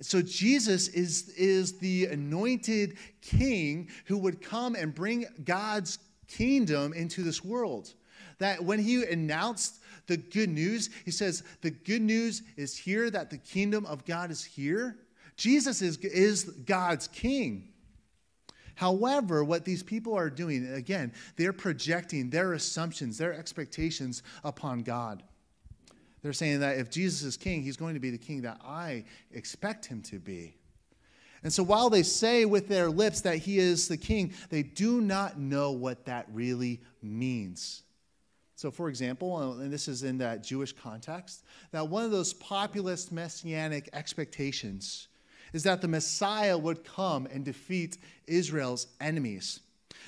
So 0.00 0.22
Jesus 0.22 0.88
is, 0.88 1.30
is 1.30 1.78
the 1.78 2.06
anointed 2.06 2.96
king 3.20 3.88
who 4.06 4.18
would 4.18 4.40
come 4.40 4.74
and 4.74 4.94
bring 4.94 5.26
God's 5.44 5.98
kingdom 6.28 6.92
into 6.92 7.22
this 7.22 7.44
world. 7.44 7.92
That 8.38 8.62
when 8.64 8.78
he 8.78 9.02
announced 9.04 9.79
the 10.10 10.16
good 10.16 10.50
news. 10.50 10.90
He 11.04 11.12
says, 11.12 11.44
The 11.62 11.70
good 11.70 12.02
news 12.02 12.42
is 12.56 12.76
here 12.76 13.08
that 13.10 13.30
the 13.30 13.38
kingdom 13.38 13.86
of 13.86 14.04
God 14.04 14.30
is 14.30 14.44
here. 14.44 14.98
Jesus 15.36 15.80
is, 15.80 15.96
is 15.98 16.44
God's 16.44 17.06
king. 17.06 17.68
However, 18.74 19.44
what 19.44 19.64
these 19.64 19.82
people 19.82 20.14
are 20.16 20.28
doing, 20.28 20.72
again, 20.72 21.12
they're 21.36 21.52
projecting 21.52 22.28
their 22.28 22.54
assumptions, 22.54 23.18
their 23.18 23.32
expectations 23.32 24.22
upon 24.42 24.82
God. 24.82 25.22
They're 26.22 26.32
saying 26.32 26.60
that 26.60 26.78
if 26.78 26.90
Jesus 26.90 27.22
is 27.22 27.36
king, 27.36 27.62
he's 27.62 27.76
going 27.76 27.94
to 27.94 28.00
be 28.00 28.10
the 28.10 28.18
king 28.18 28.42
that 28.42 28.60
I 28.64 29.04
expect 29.32 29.86
him 29.86 30.02
to 30.02 30.18
be. 30.18 30.56
And 31.42 31.52
so 31.52 31.62
while 31.62 31.88
they 31.88 32.02
say 32.02 32.44
with 32.44 32.68
their 32.68 32.90
lips 32.90 33.20
that 33.22 33.38
he 33.38 33.58
is 33.58 33.86
the 33.86 33.96
king, 33.96 34.34
they 34.50 34.62
do 34.62 35.00
not 35.00 35.38
know 35.38 35.70
what 35.70 36.04
that 36.06 36.26
really 36.32 36.80
means. 37.00 37.82
So, 38.60 38.70
for 38.70 38.90
example, 38.90 39.36
uh, 39.36 39.62
and 39.62 39.72
this 39.72 39.88
is 39.88 40.02
in 40.02 40.18
that 40.18 40.44
Jewish 40.44 40.74
context, 40.74 41.44
that 41.70 41.88
one 41.88 42.04
of 42.04 42.10
those 42.10 42.34
populist 42.34 43.10
messianic 43.10 43.88
expectations 43.94 45.08
is 45.54 45.62
that 45.62 45.80
the 45.80 45.88
Messiah 45.88 46.58
would 46.58 46.84
come 46.84 47.26
and 47.32 47.42
defeat 47.42 47.96
Israel's 48.26 48.88
enemies. 49.00 49.60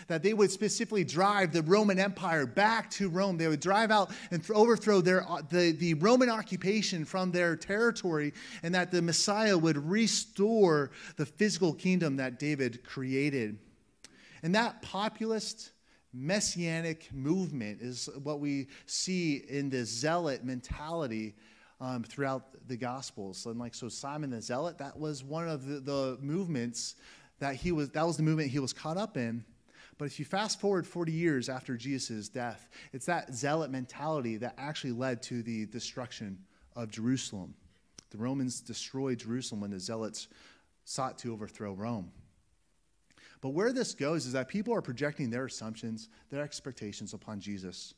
That 0.06 0.22
they 0.22 0.34
would 0.34 0.50
specifically 0.50 1.02
drive 1.02 1.54
the 1.54 1.62
Roman 1.62 1.98
Empire 1.98 2.44
back 2.44 2.90
to 2.90 3.08
Rome. 3.08 3.38
They 3.38 3.48
would 3.48 3.60
drive 3.60 3.90
out 3.90 4.10
and 4.30 4.44
overthrow 4.50 5.00
their, 5.00 5.26
uh, 5.26 5.40
the, 5.48 5.72
the 5.72 5.94
Roman 5.94 6.28
occupation 6.28 7.06
from 7.06 7.32
their 7.32 7.56
territory, 7.56 8.34
and 8.62 8.74
that 8.74 8.90
the 8.90 9.00
Messiah 9.00 9.56
would 9.56 9.78
restore 9.78 10.90
the 11.16 11.24
physical 11.24 11.72
kingdom 11.72 12.16
that 12.16 12.38
David 12.38 12.84
created. 12.84 13.56
And 14.42 14.54
that 14.54 14.82
populist 14.82 15.71
messianic 16.12 17.08
movement 17.12 17.80
is 17.80 18.08
what 18.22 18.40
we 18.40 18.68
see 18.86 19.36
in 19.48 19.70
the 19.70 19.84
zealot 19.84 20.44
mentality 20.44 21.34
um, 21.80 22.04
throughout 22.04 22.44
the 22.68 22.76
gospels. 22.76 23.46
And 23.46 23.58
like 23.58 23.74
so 23.74 23.88
simon 23.88 24.30
the 24.30 24.40
zealot 24.42 24.78
that 24.78 24.98
was 24.98 25.24
one 25.24 25.48
of 25.48 25.66
the, 25.66 25.80
the 25.80 26.18
movements 26.20 26.96
that 27.40 27.56
he 27.56 27.72
was 27.72 27.90
that 27.90 28.06
was 28.06 28.16
the 28.16 28.22
movement 28.22 28.50
he 28.50 28.58
was 28.58 28.72
caught 28.72 28.96
up 28.96 29.16
in. 29.16 29.44
But 29.98 30.06
if 30.06 30.18
you 30.18 30.24
fast 30.24 30.60
forward 30.60 30.86
40 30.86 31.12
years 31.12 31.48
after 31.48 31.76
jesus' 31.76 32.28
death 32.28 32.68
it's 32.92 33.06
that 33.06 33.34
zealot 33.34 33.70
mentality 33.70 34.36
that 34.36 34.54
actually 34.58 34.92
led 34.92 35.22
to 35.24 35.42
the 35.42 35.66
destruction 35.66 36.38
of 36.76 36.90
jerusalem. 36.90 37.54
The 38.10 38.18
romans 38.18 38.60
destroyed 38.60 39.18
jerusalem 39.18 39.60
when 39.62 39.70
the 39.70 39.80
zealots 39.80 40.28
sought 40.84 41.18
to 41.18 41.32
overthrow 41.32 41.72
rome 41.72 42.12
but 43.42 43.50
where 43.50 43.72
this 43.72 43.92
goes 43.92 44.24
is 44.24 44.32
that 44.32 44.48
people 44.48 44.72
are 44.72 44.80
projecting 44.80 45.28
their 45.28 45.44
assumptions, 45.44 46.08
their 46.30 46.42
expectations 46.42 47.12
upon 47.12 47.40
Jesus. 47.40 47.92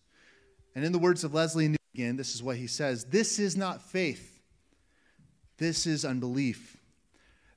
And 0.74 0.84
in 0.84 0.90
the 0.90 0.98
words 0.98 1.22
of 1.22 1.34
Leslie 1.34 1.68
Newbigin, 1.68 2.16
this 2.16 2.34
is 2.34 2.42
what 2.42 2.56
he 2.56 2.66
says 2.66 3.04
This 3.04 3.38
is 3.38 3.56
not 3.56 3.82
faith, 3.82 4.40
this 5.58 5.86
is 5.86 6.04
unbelief. 6.04 6.78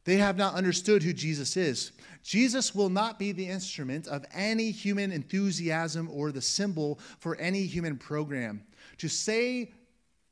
They 0.03 0.17
have 0.17 0.37
not 0.37 0.53
understood 0.53 1.03
who 1.03 1.11
Jesus 1.11 1.57
is. 1.57 1.91
Jesus 2.23 2.73
will 2.73 2.89
not 2.89 3.19
be 3.19 3.33
the 3.33 3.49
instrument 3.49 4.07
of 4.07 4.25
any 4.33 4.71
human 4.71 5.11
enthusiasm 5.11 6.09
or 6.09 6.31
the 6.31 6.41
symbol 6.41 6.99
for 7.19 7.35
any 7.35 7.65
human 7.65 7.97
program. 7.97 8.63
To 8.99 9.09
say 9.09 9.73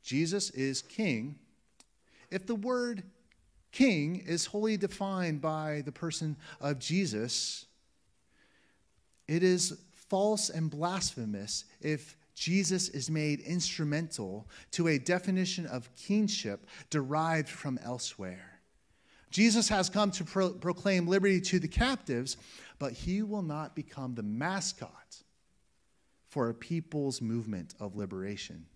Jesus 0.01 0.49
is 0.51 0.81
king, 0.81 1.35
if 2.31 2.45
the 2.45 2.55
word 2.55 3.03
king 3.75 4.23
is 4.25 4.45
wholly 4.45 4.77
defined 4.77 5.41
by 5.41 5.83
the 5.85 5.91
person 5.91 6.37
of 6.61 6.79
Jesus, 6.79 7.65
it 9.27 9.43
is 9.43 9.77
false 9.91 10.49
and 10.49 10.71
blasphemous 10.71 11.65
if 11.81 12.15
Jesus 12.35 12.87
is 12.89 13.09
made 13.09 13.41
instrumental 13.41 14.47
to 14.71 14.87
a 14.87 14.97
definition 14.97 15.65
of 15.65 15.93
kingship 15.95 16.67
derived 16.89 17.49
from 17.49 17.77
elsewhere. 17.83 18.61
Jesus 19.29 19.67
has 19.67 19.89
come 19.89 20.11
to 20.11 20.23
pro- 20.23 20.53
proclaim 20.53 21.05
liberty 21.05 21.41
to 21.41 21.59
the 21.59 21.67
captives, 21.67 22.37
but 22.79 22.93
he 22.93 23.23
will 23.23 23.41
not 23.41 23.75
become 23.75 24.15
the 24.15 24.23
mascot 24.23 25.17
for 26.29 26.47
a 26.49 26.53
people's 26.53 27.21
movement 27.21 27.75
of 27.79 27.97
liberation. 27.97 28.67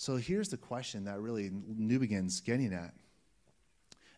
So 0.00 0.16
here's 0.16 0.48
the 0.48 0.56
question 0.56 1.04
that 1.04 1.20
really 1.20 1.50
Newbigin's 1.50 2.40
getting 2.40 2.72
at. 2.72 2.94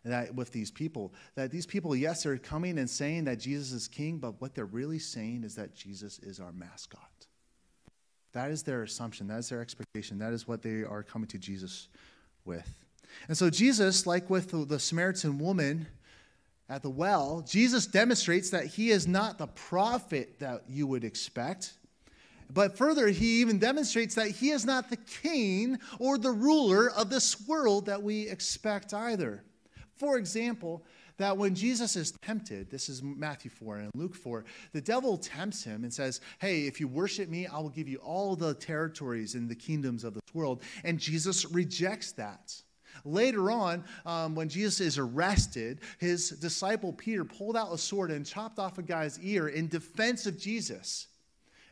That 0.05 0.33
with 0.33 0.53
these 0.53 0.71
people, 0.71 1.13
that 1.35 1.51
these 1.51 1.67
people, 1.67 1.97
yes, 1.97 2.23
they're 2.23 2.39
coming 2.39 2.79
and 2.79 2.89
saying 2.89 3.25
that 3.25 3.41
Jesus 3.41 3.73
is 3.73 3.89
king, 3.89 4.19
but 4.19 4.41
what 4.41 4.55
they're 4.55 4.65
really 4.65 5.01
saying 5.01 5.43
is 5.43 5.57
that 5.57 5.75
Jesus 5.75 6.21
is 6.21 6.39
our 6.39 6.53
mascot. 6.53 7.27
That 8.31 8.53
is 8.53 8.63
their 8.63 8.85
assumption. 8.85 9.27
That 9.27 9.41
is 9.41 9.49
their 9.49 9.61
expectation. 9.61 10.21
That 10.21 10.33
is 10.33 10.47
what 10.47 10.63
they 10.63 10.85
are 10.85 11.03
coming 11.03 11.27
to 11.27 11.39
Jesus 11.39 11.89
with. 12.45 12.73
And 13.27 13.37
so, 13.37 13.51
Jesus, 13.51 14.07
like 14.07 14.31
with 14.31 14.69
the 14.69 14.79
Samaritan 14.79 15.41
woman 15.41 15.89
at 16.69 16.83
the 16.83 16.91
well, 16.91 17.45
Jesus 17.45 17.89
demonstrates 17.89 18.51
that 18.51 18.67
he 18.67 18.91
is 18.91 19.09
not 19.09 19.37
the 19.37 19.49
prophet 19.49 20.39
that 20.39 20.63
you 20.69 20.87
would 20.87 21.03
expect. 21.03 21.73
But 22.53 22.77
further, 22.77 23.09
he 23.09 23.41
even 23.41 23.59
demonstrates 23.59 24.15
that 24.17 24.29
he 24.29 24.51
is 24.51 24.67
not 24.67 24.91
the 24.91 24.97
king 24.97 25.79
or 25.99 26.19
the 26.19 26.31
ruler 26.31 26.91
of 26.91 27.09
this 27.09 27.47
world 27.47 27.87
that 27.87 28.03
we 28.03 28.29
expect 28.29 28.93
either. 28.93 29.43
For 29.97 30.19
example, 30.19 30.85
that 31.17 31.37
when 31.37 31.55
Jesus 31.55 31.97
is 31.97 32.13
tempted, 32.23 32.71
this 32.71 32.89
is 32.89 33.03
Matthew 33.03 33.51
4 33.51 33.77
and 33.79 33.91
Luke 33.95 34.15
4, 34.15 34.45
the 34.73 34.81
devil 34.81 35.17
tempts 35.17 35.65
him 35.65 35.85
and 35.85 35.93
says, 35.93 36.21
Hey, 36.41 36.67
if 36.67 36.81
you 36.81 36.89
worship 36.89 37.29
me, 37.29 37.47
I 37.47 37.59
will 37.59 37.71
give 37.71 37.89
you 37.89 37.99
all 37.99 38.37
the 38.37 38.55
territories 38.55 39.35
and 39.35 39.49
the 39.49 39.55
kingdoms 39.55 40.05
of 40.05 40.15
this 40.15 40.35
world. 40.35 40.63
And 40.85 40.99
Jesus 40.99 41.47
rejects 41.47 42.13
that. 42.13 42.55
Later 43.05 43.51
on, 43.51 43.85
um, 44.05 44.35
when 44.35 44.49
Jesus 44.49 44.81
is 44.81 44.99
arrested, 44.99 45.81
his 45.99 46.31
disciple 46.31 46.93
Peter 46.93 47.25
pulled 47.25 47.57
out 47.57 47.73
a 47.73 47.79
sword 47.79 48.11
and 48.11 48.27
chopped 48.27 48.59
off 48.59 48.77
a 48.79 48.83
guy's 48.83 49.19
ear 49.21 49.49
in 49.49 49.69
defense 49.69 50.27
of 50.27 50.39
Jesus. 50.39 51.07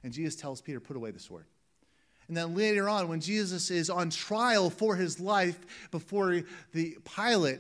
And 0.02 0.12
Jesus 0.12 0.36
tells 0.36 0.60
Peter, 0.60 0.80
Put 0.80 0.96
away 0.96 1.10
the 1.10 1.18
sword. 1.18 1.46
And 2.28 2.36
then 2.36 2.54
later 2.54 2.88
on, 2.88 3.08
when 3.08 3.20
Jesus 3.20 3.70
is 3.70 3.90
on 3.90 4.10
trial 4.10 4.70
for 4.70 4.94
his 4.94 5.18
life 5.18 5.58
before 5.90 6.42
the 6.72 6.96
Pilate, 7.16 7.58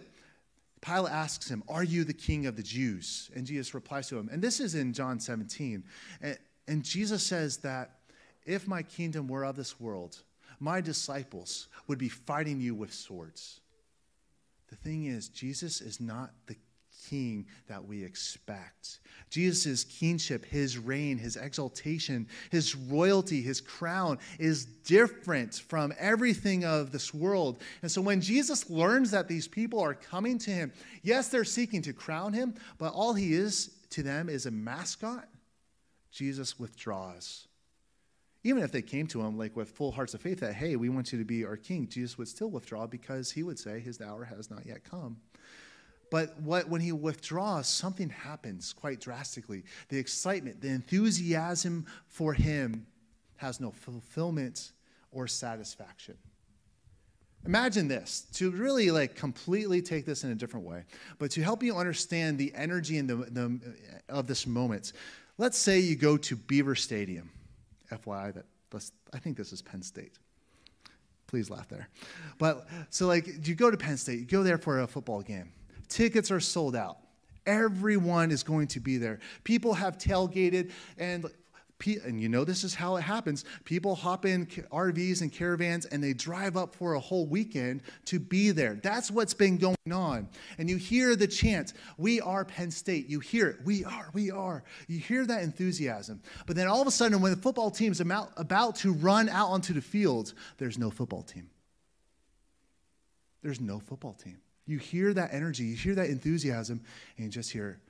Pilate 0.80 1.12
asks 1.12 1.50
him, 1.50 1.64
Are 1.68 1.82
you 1.82 2.04
the 2.04 2.14
king 2.14 2.46
of 2.46 2.56
the 2.56 2.62
Jews? 2.62 3.30
And 3.34 3.46
Jesus 3.46 3.74
replies 3.74 4.08
to 4.08 4.18
him. 4.18 4.28
And 4.30 4.40
this 4.40 4.60
is 4.60 4.74
in 4.74 4.92
John 4.92 5.18
17. 5.18 5.82
And, 6.22 6.38
and 6.68 6.84
Jesus 6.84 7.26
says 7.26 7.58
that 7.58 7.96
if 8.46 8.68
my 8.68 8.82
kingdom 8.82 9.26
were 9.26 9.44
of 9.44 9.56
this 9.56 9.80
world, 9.80 10.22
my 10.60 10.80
disciples 10.80 11.68
would 11.88 11.98
be 11.98 12.08
fighting 12.08 12.60
you 12.60 12.74
with 12.74 12.92
swords. 12.92 13.60
The 14.68 14.76
thing 14.76 15.06
is, 15.06 15.28
Jesus 15.28 15.80
is 15.80 16.00
not 16.00 16.30
the 16.46 16.56
king 17.10 17.46
that 17.66 17.84
we 17.84 18.04
expect. 18.04 19.00
Jesus' 19.30 19.84
kingship, 19.84 20.44
his 20.44 20.78
reign, 20.78 21.18
his 21.18 21.36
exaltation, 21.36 22.28
his 22.50 22.74
royalty, 22.74 23.42
his 23.42 23.60
crown 23.60 24.18
is 24.38 24.64
different 24.64 25.54
from 25.54 25.92
everything 25.98 26.64
of 26.64 26.92
this 26.92 27.12
world. 27.12 27.62
And 27.82 27.90
so 27.90 28.00
when 28.00 28.20
Jesus 28.20 28.70
learns 28.70 29.10
that 29.10 29.28
these 29.28 29.48
people 29.48 29.80
are 29.80 29.94
coming 29.94 30.38
to 30.38 30.50
him, 30.50 30.72
yes, 31.02 31.28
they're 31.28 31.44
seeking 31.44 31.82
to 31.82 31.92
crown 31.92 32.32
him, 32.32 32.54
but 32.78 32.92
all 32.92 33.14
he 33.14 33.34
is 33.34 33.74
to 33.90 34.02
them 34.02 34.28
is 34.28 34.46
a 34.46 34.50
mascot. 34.50 35.28
Jesus 36.10 36.58
withdraws. 36.58 37.46
Even 38.42 38.62
if 38.62 38.72
they 38.72 38.82
came 38.82 39.06
to 39.08 39.20
him 39.20 39.36
like 39.36 39.54
with 39.54 39.70
full 39.70 39.92
hearts 39.92 40.14
of 40.14 40.20
faith 40.20 40.40
that, 40.40 40.54
hey, 40.54 40.74
we 40.76 40.88
want 40.88 41.12
you 41.12 41.18
to 41.18 41.24
be 41.24 41.44
our 41.44 41.56
king, 41.56 41.86
Jesus 41.86 42.16
would 42.16 42.28
still 42.28 42.50
withdraw 42.50 42.86
because 42.86 43.30
he 43.30 43.42
would 43.42 43.58
say 43.58 43.80
his 43.80 44.00
hour 44.00 44.24
has 44.24 44.50
not 44.50 44.64
yet 44.64 44.82
come. 44.82 45.18
But 46.10 46.38
what, 46.40 46.68
when 46.68 46.80
he 46.80 46.92
withdraws, 46.92 47.68
something 47.68 48.10
happens 48.10 48.72
quite 48.72 49.00
drastically. 49.00 49.62
The 49.88 49.98
excitement, 49.98 50.60
the 50.60 50.68
enthusiasm 50.68 51.86
for 52.08 52.34
him 52.34 52.86
has 53.36 53.60
no 53.60 53.70
fulfillment 53.70 54.72
or 55.12 55.26
satisfaction. 55.26 56.16
Imagine 57.46 57.88
this 57.88 58.26
to 58.34 58.50
really 58.50 58.90
like 58.90 59.14
completely 59.14 59.80
take 59.80 60.04
this 60.04 60.24
in 60.24 60.30
a 60.30 60.34
different 60.34 60.66
way, 60.66 60.84
but 61.18 61.30
to 61.30 61.42
help 61.42 61.62
you 61.62 61.76
understand 61.76 62.36
the 62.36 62.52
energy 62.54 62.98
and 62.98 63.08
the, 63.08 63.16
the, 63.16 63.60
of 64.10 64.26
this 64.26 64.46
moment. 64.46 64.92
Let's 65.38 65.56
say 65.56 65.78
you 65.78 65.96
go 65.96 66.18
to 66.18 66.36
Beaver 66.36 66.74
Stadium 66.74 67.30
FYI, 67.90 68.34
that 68.34 68.44
I 69.14 69.18
think 69.18 69.38
this 69.38 69.52
is 69.52 69.62
Penn 69.62 69.82
State. 69.82 70.18
Please 71.28 71.48
laugh 71.48 71.68
there. 71.68 71.88
But 72.38 72.68
so, 72.90 73.06
like, 73.06 73.46
you 73.46 73.54
go 73.54 73.70
to 73.70 73.76
Penn 73.76 73.96
State, 73.96 74.18
you 74.18 74.26
go 74.26 74.42
there 74.42 74.58
for 74.58 74.80
a 74.80 74.86
football 74.86 75.22
game. 75.22 75.52
Tickets 75.90 76.30
are 76.30 76.40
sold 76.40 76.74
out. 76.74 76.96
Everyone 77.44 78.30
is 78.30 78.42
going 78.42 78.68
to 78.68 78.80
be 78.80 78.96
there. 78.96 79.18
People 79.44 79.74
have 79.74 79.98
tailgated, 79.98 80.70
and 80.96 81.26
and 82.04 82.20
you 82.20 82.28
know 82.28 82.44
this 82.44 82.64
is 82.64 82.74
how 82.74 82.96
it 82.96 83.02
happens. 83.02 83.44
People 83.64 83.94
hop 83.94 84.26
in 84.26 84.46
RVs 84.46 85.22
and 85.22 85.32
caravans 85.32 85.86
and 85.86 86.02
they 86.02 86.12
drive 86.12 86.56
up 86.56 86.74
for 86.74 86.94
a 86.94 87.00
whole 87.00 87.26
weekend 87.26 87.82
to 88.06 88.18
be 88.18 88.50
there. 88.50 88.74
That's 88.74 89.10
what's 89.10 89.34
been 89.34 89.56
going 89.56 89.76
on. 89.90 90.28
And 90.58 90.68
you 90.68 90.76
hear 90.76 91.16
the 91.16 91.26
chant, 91.26 91.72
We 91.96 92.20
are 92.20 92.44
Penn 92.44 92.70
State. 92.70 93.08
You 93.08 93.20
hear 93.20 93.48
it, 93.48 93.56
We 93.64 93.84
are, 93.84 94.10
we 94.12 94.30
are. 94.30 94.62
You 94.88 94.98
hear 94.98 95.24
that 95.26 95.42
enthusiasm. 95.42 96.20
But 96.46 96.56
then 96.56 96.66
all 96.66 96.80
of 96.80 96.86
a 96.86 96.90
sudden, 96.90 97.20
when 97.20 97.32
the 97.32 97.40
football 97.40 97.70
team's 97.70 98.00
about, 98.00 98.32
about 98.36 98.76
to 98.76 98.92
run 98.92 99.28
out 99.28 99.48
onto 99.48 99.72
the 99.72 99.80
field, 99.80 100.34
there's 100.58 100.78
no 100.78 100.90
football 100.90 101.22
team. 101.22 101.48
There's 103.42 103.60
no 103.60 103.78
football 103.78 104.12
team. 104.12 104.38
You 104.70 104.78
hear 104.78 105.12
that 105.14 105.34
energy, 105.34 105.64
you 105.64 105.76
hear 105.76 105.96
that 105.96 106.10
enthusiasm, 106.10 106.80
and 107.16 107.26
you 107.26 107.30
just 107.30 107.50
hear 107.50 107.80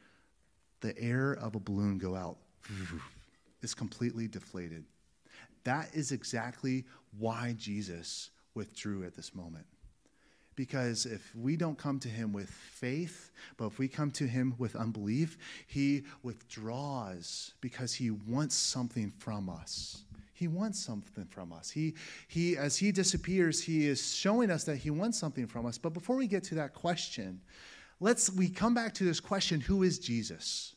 the 0.80 0.98
air 0.98 1.32
of 1.32 1.54
a 1.54 1.60
balloon 1.60 1.98
go 1.98 2.16
out 2.16 2.38
It's 3.62 3.74
completely 3.74 4.26
deflated. 4.26 4.84
That 5.64 5.90
is 5.92 6.12
exactly 6.12 6.86
why 7.18 7.54
Jesus 7.58 8.30
withdrew 8.54 9.04
at 9.04 9.14
this 9.14 9.34
moment. 9.34 9.66
Because 10.56 11.04
if 11.04 11.34
we 11.36 11.56
don't 11.56 11.76
come 11.76 11.98
to 12.00 12.08
him 12.08 12.32
with 12.32 12.48
faith, 12.48 13.30
but 13.58 13.66
if 13.66 13.78
we 13.78 13.86
come 13.86 14.10
to 14.12 14.26
him 14.26 14.54
with 14.56 14.74
unbelief, 14.76 15.36
he 15.66 16.04
withdraws 16.22 17.52
because 17.60 17.92
he 17.92 18.10
wants 18.10 18.54
something 18.54 19.10
from 19.18 19.50
us. 19.50 20.04
He 20.40 20.48
wants 20.48 20.82
something 20.82 21.26
from 21.26 21.52
us. 21.52 21.68
He, 21.70 21.92
he, 22.26 22.56
as 22.56 22.78
he 22.78 22.92
disappears, 22.92 23.62
he 23.62 23.86
is 23.86 24.14
showing 24.14 24.50
us 24.50 24.64
that 24.64 24.76
he 24.76 24.88
wants 24.88 25.18
something 25.18 25.46
from 25.46 25.66
us. 25.66 25.76
But 25.76 25.92
before 25.92 26.16
we 26.16 26.26
get 26.26 26.44
to 26.44 26.54
that 26.54 26.72
question, 26.72 27.42
let's 28.00 28.32
we 28.32 28.48
come 28.48 28.72
back 28.72 28.94
to 28.94 29.04
this 29.04 29.20
question: 29.20 29.60
Who 29.60 29.82
is 29.82 29.98
Jesus? 29.98 30.76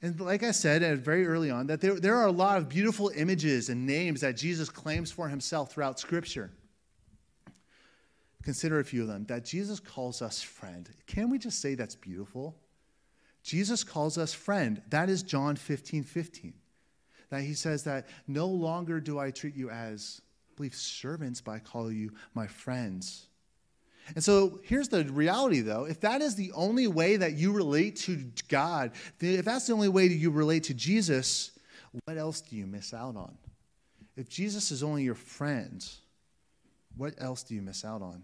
And 0.00 0.18
like 0.18 0.42
I 0.42 0.52
said 0.52 1.04
very 1.04 1.26
early 1.26 1.50
on, 1.50 1.66
that 1.66 1.82
there, 1.82 2.00
there 2.00 2.16
are 2.16 2.26
a 2.26 2.32
lot 2.32 2.56
of 2.56 2.70
beautiful 2.70 3.12
images 3.14 3.68
and 3.68 3.84
names 3.84 4.22
that 4.22 4.38
Jesus 4.38 4.70
claims 4.70 5.12
for 5.12 5.28
himself 5.28 5.70
throughout 5.72 6.00
Scripture. 6.00 6.50
Consider 8.44 8.80
a 8.80 8.84
few 8.84 9.02
of 9.02 9.08
them. 9.08 9.26
That 9.26 9.44
Jesus 9.44 9.78
calls 9.78 10.22
us 10.22 10.40
friend. 10.40 10.88
Can 11.06 11.28
we 11.28 11.38
just 11.38 11.60
say 11.60 11.74
that's 11.74 11.96
beautiful? 11.96 12.56
Jesus 13.42 13.84
calls 13.84 14.16
us 14.16 14.32
friend. 14.32 14.80
That 14.88 15.10
is 15.10 15.22
John 15.22 15.54
15 15.56 16.02
15. 16.02 16.54
That 17.30 17.42
he 17.42 17.54
says 17.54 17.84
that 17.84 18.06
no 18.26 18.46
longer 18.46 19.00
do 19.00 19.18
I 19.18 19.30
treat 19.30 19.56
you 19.56 19.70
as, 19.70 20.20
I 20.50 20.56
believe, 20.56 20.74
servants, 20.74 21.40
but 21.40 21.52
I 21.52 21.58
call 21.58 21.90
you 21.90 22.12
my 22.34 22.46
friends. 22.46 23.26
And 24.14 24.22
so 24.22 24.60
here's 24.62 24.88
the 24.88 25.04
reality, 25.04 25.60
though. 25.60 25.84
If 25.84 26.00
that 26.00 26.22
is 26.22 26.36
the 26.36 26.52
only 26.52 26.86
way 26.86 27.16
that 27.16 27.32
you 27.32 27.52
relate 27.52 27.96
to 27.96 28.24
God, 28.48 28.92
if 29.20 29.44
that's 29.44 29.66
the 29.66 29.72
only 29.72 29.88
way 29.88 30.06
that 30.06 30.14
you 30.14 30.30
relate 30.30 30.62
to 30.64 30.74
Jesus, 30.74 31.50
what 32.04 32.16
else 32.16 32.40
do 32.40 32.54
you 32.54 32.66
miss 32.66 32.94
out 32.94 33.16
on? 33.16 33.36
If 34.16 34.28
Jesus 34.28 34.70
is 34.70 34.82
only 34.84 35.02
your 35.02 35.16
friend, 35.16 35.84
what 36.96 37.14
else 37.18 37.42
do 37.42 37.54
you 37.54 37.62
miss 37.62 37.84
out 37.84 38.00
on? 38.00 38.22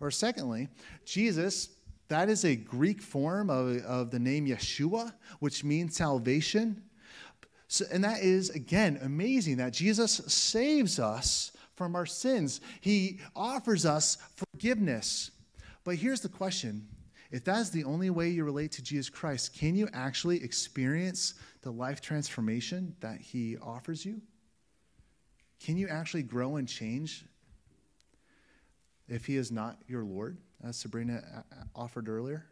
Or, 0.00 0.10
secondly, 0.10 0.68
Jesus, 1.04 1.70
that 2.08 2.28
is 2.28 2.44
a 2.44 2.56
Greek 2.56 3.00
form 3.00 3.50
of, 3.50 3.84
of 3.84 4.10
the 4.10 4.18
name 4.18 4.46
Yeshua, 4.46 5.12
which 5.38 5.62
means 5.64 5.96
salvation. 5.96 6.82
So, 7.68 7.84
and 7.92 8.02
that 8.02 8.22
is, 8.22 8.50
again, 8.50 8.98
amazing 9.02 9.58
that 9.58 9.74
Jesus 9.74 10.12
saves 10.26 10.98
us 10.98 11.52
from 11.74 11.94
our 11.94 12.06
sins. 12.06 12.60
He 12.80 13.20
offers 13.36 13.86
us 13.86 14.16
forgiveness. 14.34 15.30
But 15.84 15.96
here's 15.96 16.20
the 16.20 16.28
question 16.28 16.88
if 17.30 17.44
that's 17.44 17.68
the 17.68 17.84
only 17.84 18.08
way 18.08 18.30
you 18.30 18.44
relate 18.44 18.72
to 18.72 18.82
Jesus 18.82 19.10
Christ, 19.10 19.54
can 19.54 19.76
you 19.76 19.88
actually 19.92 20.42
experience 20.42 21.34
the 21.60 21.70
life 21.70 22.00
transformation 22.00 22.96
that 23.00 23.20
He 23.20 23.58
offers 23.58 24.04
you? 24.04 24.22
Can 25.60 25.76
you 25.76 25.88
actually 25.88 26.22
grow 26.22 26.56
and 26.56 26.66
change 26.66 27.24
if 29.08 29.26
He 29.26 29.36
is 29.36 29.52
not 29.52 29.76
your 29.86 30.04
Lord, 30.04 30.38
as 30.64 30.76
Sabrina 30.78 31.22
uh, 31.34 31.38
uh, 31.38 31.64
offered 31.76 32.08
earlier? 32.08 32.46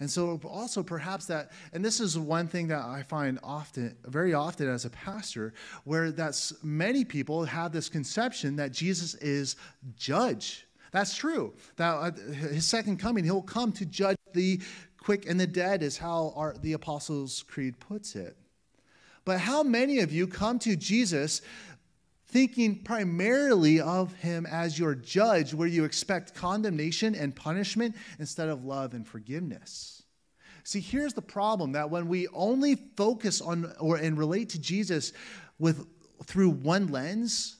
And 0.00 0.10
so, 0.10 0.40
also 0.44 0.82
perhaps 0.82 1.26
that, 1.26 1.52
and 1.72 1.84
this 1.84 2.00
is 2.00 2.18
one 2.18 2.48
thing 2.48 2.68
that 2.68 2.84
I 2.84 3.02
find 3.02 3.38
often, 3.42 3.96
very 4.04 4.34
often 4.34 4.68
as 4.68 4.84
a 4.84 4.90
pastor, 4.90 5.54
where 5.84 6.10
that's 6.10 6.52
many 6.62 7.04
people 7.04 7.44
have 7.44 7.72
this 7.72 7.88
conception 7.88 8.56
that 8.56 8.72
Jesus 8.72 9.14
is 9.14 9.56
judge. 9.96 10.66
That's 10.90 11.14
true. 11.14 11.54
That 11.76 11.94
uh, 11.94 12.10
his 12.32 12.66
second 12.66 12.98
coming, 12.98 13.24
he'll 13.24 13.42
come 13.42 13.72
to 13.72 13.84
judge 13.84 14.16
the 14.32 14.60
quick 14.98 15.28
and 15.28 15.38
the 15.38 15.46
dead, 15.46 15.82
is 15.82 15.98
how 15.98 16.32
our, 16.36 16.54
the 16.60 16.72
Apostles' 16.72 17.44
Creed 17.46 17.78
puts 17.78 18.16
it. 18.16 18.36
But 19.24 19.40
how 19.40 19.62
many 19.62 20.00
of 20.00 20.12
you 20.12 20.26
come 20.26 20.58
to 20.60 20.76
Jesus 20.76 21.40
thinking 22.34 22.74
primarily 22.82 23.80
of 23.80 24.12
him 24.14 24.44
as 24.44 24.76
your 24.76 24.92
judge, 24.92 25.54
where 25.54 25.68
you 25.68 25.84
expect 25.84 26.34
condemnation 26.34 27.14
and 27.14 27.34
punishment 27.36 27.94
instead 28.18 28.48
of 28.48 28.64
love 28.64 28.92
and 28.92 29.06
forgiveness. 29.06 30.02
See, 30.64 30.80
here's 30.80 31.14
the 31.14 31.22
problem 31.22 31.70
that 31.72 31.90
when 31.90 32.08
we 32.08 32.26
only 32.32 32.74
focus 32.96 33.40
on 33.40 33.72
or 33.78 33.98
and 33.98 34.18
relate 34.18 34.48
to 34.48 34.60
Jesus 34.60 35.12
with 35.60 35.86
through 36.24 36.50
one 36.50 36.88
lens 36.88 37.56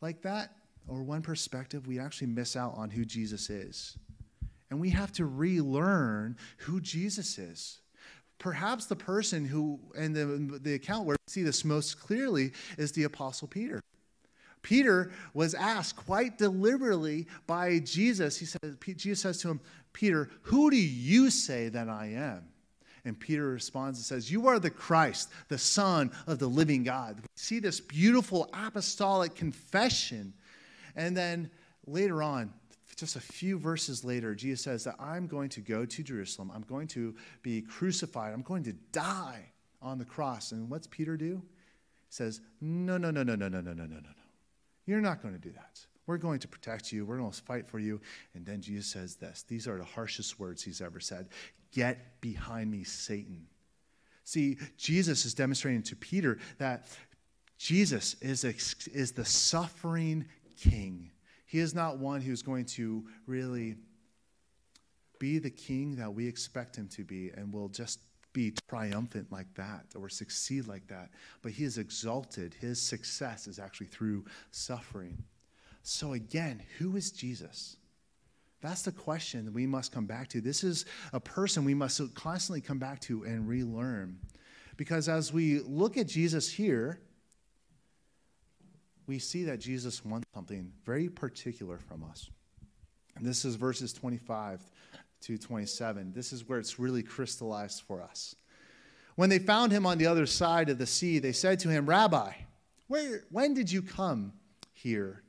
like 0.00 0.22
that 0.22 0.50
or 0.88 1.04
one 1.04 1.22
perspective, 1.22 1.86
we 1.86 2.00
actually 2.00 2.26
miss 2.26 2.56
out 2.56 2.74
on 2.76 2.90
who 2.90 3.04
Jesus 3.04 3.50
is. 3.50 3.96
And 4.68 4.80
we 4.80 4.90
have 4.90 5.12
to 5.12 5.26
relearn 5.26 6.36
who 6.56 6.80
Jesus 6.80 7.38
is. 7.38 7.78
Perhaps 8.40 8.86
the 8.86 8.96
person 8.96 9.44
who, 9.44 9.78
and 9.96 10.14
the, 10.14 10.58
the 10.58 10.74
account 10.74 11.06
where 11.06 11.14
we 11.14 11.30
see 11.30 11.44
this 11.44 11.64
most 11.64 12.00
clearly 12.00 12.50
is 12.78 12.90
the 12.90 13.04
Apostle 13.04 13.46
Peter. 13.46 13.80
Peter 14.62 15.12
was 15.34 15.54
asked 15.54 15.96
quite 15.96 16.38
deliberately 16.38 17.26
by 17.46 17.78
Jesus. 17.80 18.38
He 18.38 18.46
says, 18.46 18.76
Jesus 18.96 19.20
says 19.20 19.38
to 19.38 19.48
him, 19.48 19.60
Peter, 19.92 20.30
who 20.42 20.70
do 20.70 20.76
you 20.76 21.30
say 21.30 21.68
that 21.68 21.88
I 21.88 22.06
am? 22.06 22.44
And 23.04 23.18
Peter 23.18 23.48
responds 23.48 23.98
and 23.98 24.04
says, 24.04 24.30
You 24.30 24.48
are 24.48 24.58
the 24.58 24.70
Christ, 24.70 25.30
the 25.48 25.58
Son 25.58 26.10
of 26.26 26.38
the 26.38 26.46
living 26.46 26.82
God. 26.82 27.16
We 27.16 27.26
see 27.36 27.58
this 27.58 27.80
beautiful 27.80 28.50
apostolic 28.52 29.34
confession. 29.34 30.34
And 30.94 31.16
then 31.16 31.50
later 31.86 32.22
on, 32.22 32.52
just 32.96 33.16
a 33.16 33.20
few 33.20 33.58
verses 33.58 34.04
later, 34.04 34.34
Jesus 34.34 34.62
says 34.62 34.84
that 34.84 34.96
I'm 34.98 35.26
going 35.28 35.48
to 35.50 35.60
go 35.60 35.86
to 35.86 36.02
Jerusalem. 36.02 36.50
I'm 36.52 36.62
going 36.62 36.88
to 36.88 37.14
be 37.42 37.62
crucified. 37.62 38.34
I'm 38.34 38.42
going 38.42 38.64
to 38.64 38.72
die 38.92 39.52
on 39.80 39.98
the 39.98 40.04
cross. 40.04 40.52
And 40.52 40.68
what's 40.68 40.88
Peter 40.88 41.16
do? 41.16 41.40
He 42.08 42.10
says, 42.10 42.40
No, 42.60 42.98
no, 42.98 43.10
no, 43.10 43.22
no, 43.22 43.36
no, 43.36 43.48
no, 43.48 43.60
no, 43.60 43.72
no, 43.72 43.72
no, 43.72 43.86
no, 43.86 44.00
no. 44.00 44.17
You're 44.88 45.02
not 45.02 45.20
going 45.20 45.34
to 45.34 45.40
do 45.40 45.50
that. 45.52 45.84
We're 46.06 46.16
going 46.16 46.38
to 46.38 46.48
protect 46.48 46.90
you. 46.92 47.04
We're 47.04 47.18
going 47.18 47.30
to 47.30 47.42
fight 47.42 47.68
for 47.68 47.78
you. 47.78 48.00
And 48.34 48.46
then 48.46 48.62
Jesus 48.62 48.86
says 48.86 49.16
this. 49.16 49.44
These 49.46 49.68
are 49.68 49.76
the 49.76 49.84
harshest 49.84 50.40
words 50.40 50.62
he's 50.62 50.80
ever 50.80 50.98
said 50.98 51.28
Get 51.72 52.22
behind 52.22 52.70
me, 52.70 52.84
Satan. 52.84 53.46
See, 54.24 54.56
Jesus 54.78 55.26
is 55.26 55.34
demonstrating 55.34 55.82
to 55.82 55.96
Peter 55.96 56.38
that 56.56 56.88
Jesus 57.58 58.14
is, 58.22 58.44
is 58.94 59.12
the 59.12 59.26
suffering 59.26 60.24
king. 60.56 61.10
He 61.44 61.58
is 61.58 61.74
not 61.74 61.98
one 61.98 62.22
who's 62.22 62.40
going 62.40 62.64
to 62.66 63.04
really 63.26 63.76
be 65.18 65.38
the 65.38 65.50
king 65.50 65.96
that 65.96 66.14
we 66.14 66.26
expect 66.26 66.76
him 66.76 66.88
to 66.88 67.04
be 67.04 67.30
and 67.36 67.52
will 67.52 67.68
just 67.68 68.00
be 68.38 68.54
triumphant 68.68 69.26
like 69.32 69.52
that 69.54 69.84
or 69.96 70.08
succeed 70.08 70.68
like 70.68 70.86
that. 70.86 71.10
But 71.42 71.50
he 71.50 71.64
is 71.64 71.76
exalted. 71.76 72.54
His 72.60 72.80
success 72.80 73.48
is 73.48 73.58
actually 73.58 73.88
through 73.88 74.26
suffering. 74.52 75.24
So, 75.82 76.12
again, 76.12 76.62
who 76.78 76.96
is 76.96 77.10
Jesus? 77.10 77.76
That's 78.60 78.82
the 78.82 78.92
question 78.92 79.44
that 79.46 79.54
we 79.54 79.66
must 79.66 79.90
come 79.90 80.06
back 80.06 80.28
to. 80.28 80.40
This 80.40 80.62
is 80.62 80.84
a 81.12 81.18
person 81.18 81.64
we 81.64 81.74
must 81.74 82.00
constantly 82.14 82.60
come 82.60 82.78
back 82.78 83.00
to 83.02 83.24
and 83.24 83.48
relearn. 83.48 84.20
Because 84.76 85.08
as 85.08 85.32
we 85.32 85.58
look 85.58 85.96
at 85.96 86.06
Jesus 86.06 86.48
here, 86.48 87.00
we 89.08 89.18
see 89.18 89.42
that 89.44 89.58
Jesus 89.58 90.04
wants 90.04 90.28
something 90.32 90.70
very 90.84 91.08
particular 91.08 91.78
from 91.78 92.04
us. 92.04 92.30
And 93.16 93.26
this 93.26 93.44
is 93.44 93.56
verses 93.56 93.92
25 93.92 94.62
to 95.22 95.38
27. 95.38 96.12
This 96.12 96.32
is 96.32 96.48
where 96.48 96.58
it's 96.58 96.78
really 96.78 97.02
crystallized 97.02 97.82
for 97.82 98.02
us. 98.02 98.34
When 99.16 99.30
they 99.30 99.38
found 99.38 99.72
him 99.72 99.84
on 99.84 99.98
the 99.98 100.06
other 100.06 100.26
side 100.26 100.68
of 100.68 100.78
the 100.78 100.86
sea, 100.86 101.18
they 101.18 101.32
said 101.32 101.58
to 101.60 101.68
him, 101.68 101.86
Rabbi, 101.86 102.32
where, 102.86 103.24
when 103.30 103.54
did 103.54 103.70
you 103.70 103.82
come 103.82 104.32
here? 104.72 105.22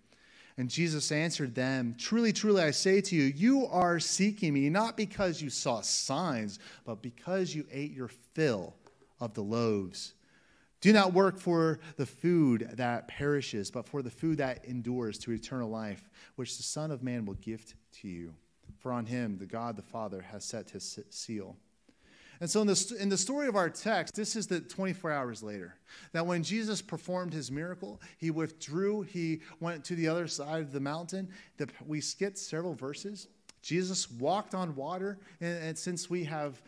And 0.57 0.69
Jesus 0.69 1.11
answered 1.11 1.55
them, 1.55 1.95
Truly, 1.97 2.33
truly, 2.33 2.61
I 2.61 2.71
say 2.71 3.01
to 3.01 3.15
you, 3.15 3.23
you 3.23 3.65
are 3.67 3.99
seeking 3.99 4.53
me 4.53 4.69
not 4.69 4.97
because 4.97 5.41
you 5.41 5.49
saw 5.49 5.81
signs, 5.81 6.59
but 6.85 7.01
because 7.01 7.55
you 7.55 7.65
ate 7.71 7.91
your 7.91 8.09
fill 8.09 8.75
of 9.19 9.33
the 9.33 9.41
loaves. 9.41 10.13
Do 10.81 10.93
not 10.93 11.13
work 11.13 11.39
for 11.39 11.79
the 11.97 12.05
food 12.05 12.69
that 12.73 13.07
perishes, 13.07 13.69
but 13.71 13.87
for 13.87 14.01
the 14.01 14.09
food 14.09 14.37
that 14.37 14.63
endures 14.65 15.17
to 15.19 15.31
eternal 15.31 15.69
life, 15.69 16.09
which 16.35 16.57
the 16.57 16.63
Son 16.63 16.91
of 16.91 17.03
Man 17.03 17.25
will 17.25 17.35
give 17.35 17.73
to 18.01 18.07
you. 18.07 18.33
For 18.79 18.91
on 18.91 19.05
him 19.05 19.37
the 19.37 19.45
God 19.45 19.75
the 19.75 19.81
Father 19.81 20.21
has 20.31 20.43
set 20.43 20.71
his 20.71 20.99
seal. 21.09 21.57
And 22.41 22.49
so, 22.49 22.61
in 22.61 22.67
the, 22.67 22.97
in 22.99 23.09
the 23.09 23.17
story 23.17 23.47
of 23.47 23.57
our 23.57 23.69
text, 23.69 24.15
this 24.15 24.37
is 24.37 24.47
the 24.47 24.61
24 24.61 25.11
hours 25.11 25.43
later. 25.43 25.75
That 26.13 26.25
when 26.25 26.41
Jesus 26.41 26.81
performed 26.81 27.33
his 27.33 27.51
miracle, 27.51 27.99
he 28.17 28.31
withdrew, 28.31 29.01
he 29.01 29.41
went 29.59 29.83
to 29.85 29.95
the 29.95 30.07
other 30.07 30.27
side 30.27 30.61
of 30.61 30.71
the 30.71 30.79
mountain. 30.79 31.29
The, 31.57 31.67
we 31.85 31.99
skipped 31.99 32.37
several 32.37 32.75
verses. 32.75 33.27
Jesus 33.61 34.09
walked 34.11 34.55
on 34.55 34.75
water, 34.75 35.19
and, 35.41 35.63
and 35.63 35.77
since 35.77 36.09
we 36.09 36.23
have 36.25 36.61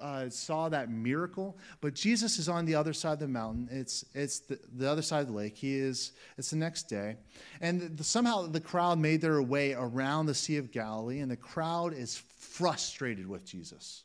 uh, 0.00 0.28
saw 0.28 0.68
that 0.68 0.90
miracle, 0.90 1.58
but 1.80 1.94
Jesus 1.94 2.38
is 2.38 2.48
on 2.48 2.64
the 2.64 2.74
other 2.74 2.92
side 2.92 3.14
of 3.14 3.18
the 3.20 3.28
mountain. 3.28 3.68
It's 3.70 4.04
it's 4.14 4.40
the, 4.40 4.58
the 4.76 4.90
other 4.90 5.02
side 5.02 5.20
of 5.20 5.26
the 5.28 5.32
lake. 5.32 5.56
He 5.56 5.76
is. 5.76 6.12
It's 6.38 6.50
the 6.50 6.56
next 6.56 6.84
day, 6.84 7.16
and 7.60 7.96
the, 7.96 8.04
somehow 8.04 8.46
the 8.46 8.60
crowd 8.60 8.98
made 8.98 9.20
their 9.20 9.42
way 9.42 9.74
around 9.74 10.26
the 10.26 10.34
Sea 10.34 10.56
of 10.56 10.70
Galilee, 10.70 11.20
and 11.20 11.30
the 11.30 11.36
crowd 11.36 11.92
is 11.92 12.16
frustrated 12.16 13.28
with 13.28 13.44
Jesus 13.44 14.04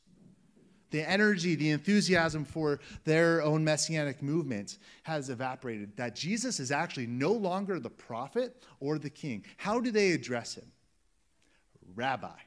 the 0.95 1.09
energy, 1.09 1.55
the 1.55 1.71
enthusiasm 1.71 2.45
for 2.45 2.79
their 3.03 3.41
own 3.41 3.63
messianic 3.63 4.21
movement 4.21 4.77
has 5.03 5.29
evaporated. 5.29 5.95
That 5.97 6.15
Jesus 6.15 6.59
is 6.59 6.71
actually 6.71 7.07
no 7.07 7.33
longer 7.33 7.79
the 7.79 7.89
prophet 7.89 8.63
or 8.79 8.97
the 8.97 9.09
king. 9.09 9.43
How 9.57 9.81
do 9.81 9.91
they 9.91 10.11
address 10.11 10.55
him? 10.55 10.71
Rabbi. 11.95 12.37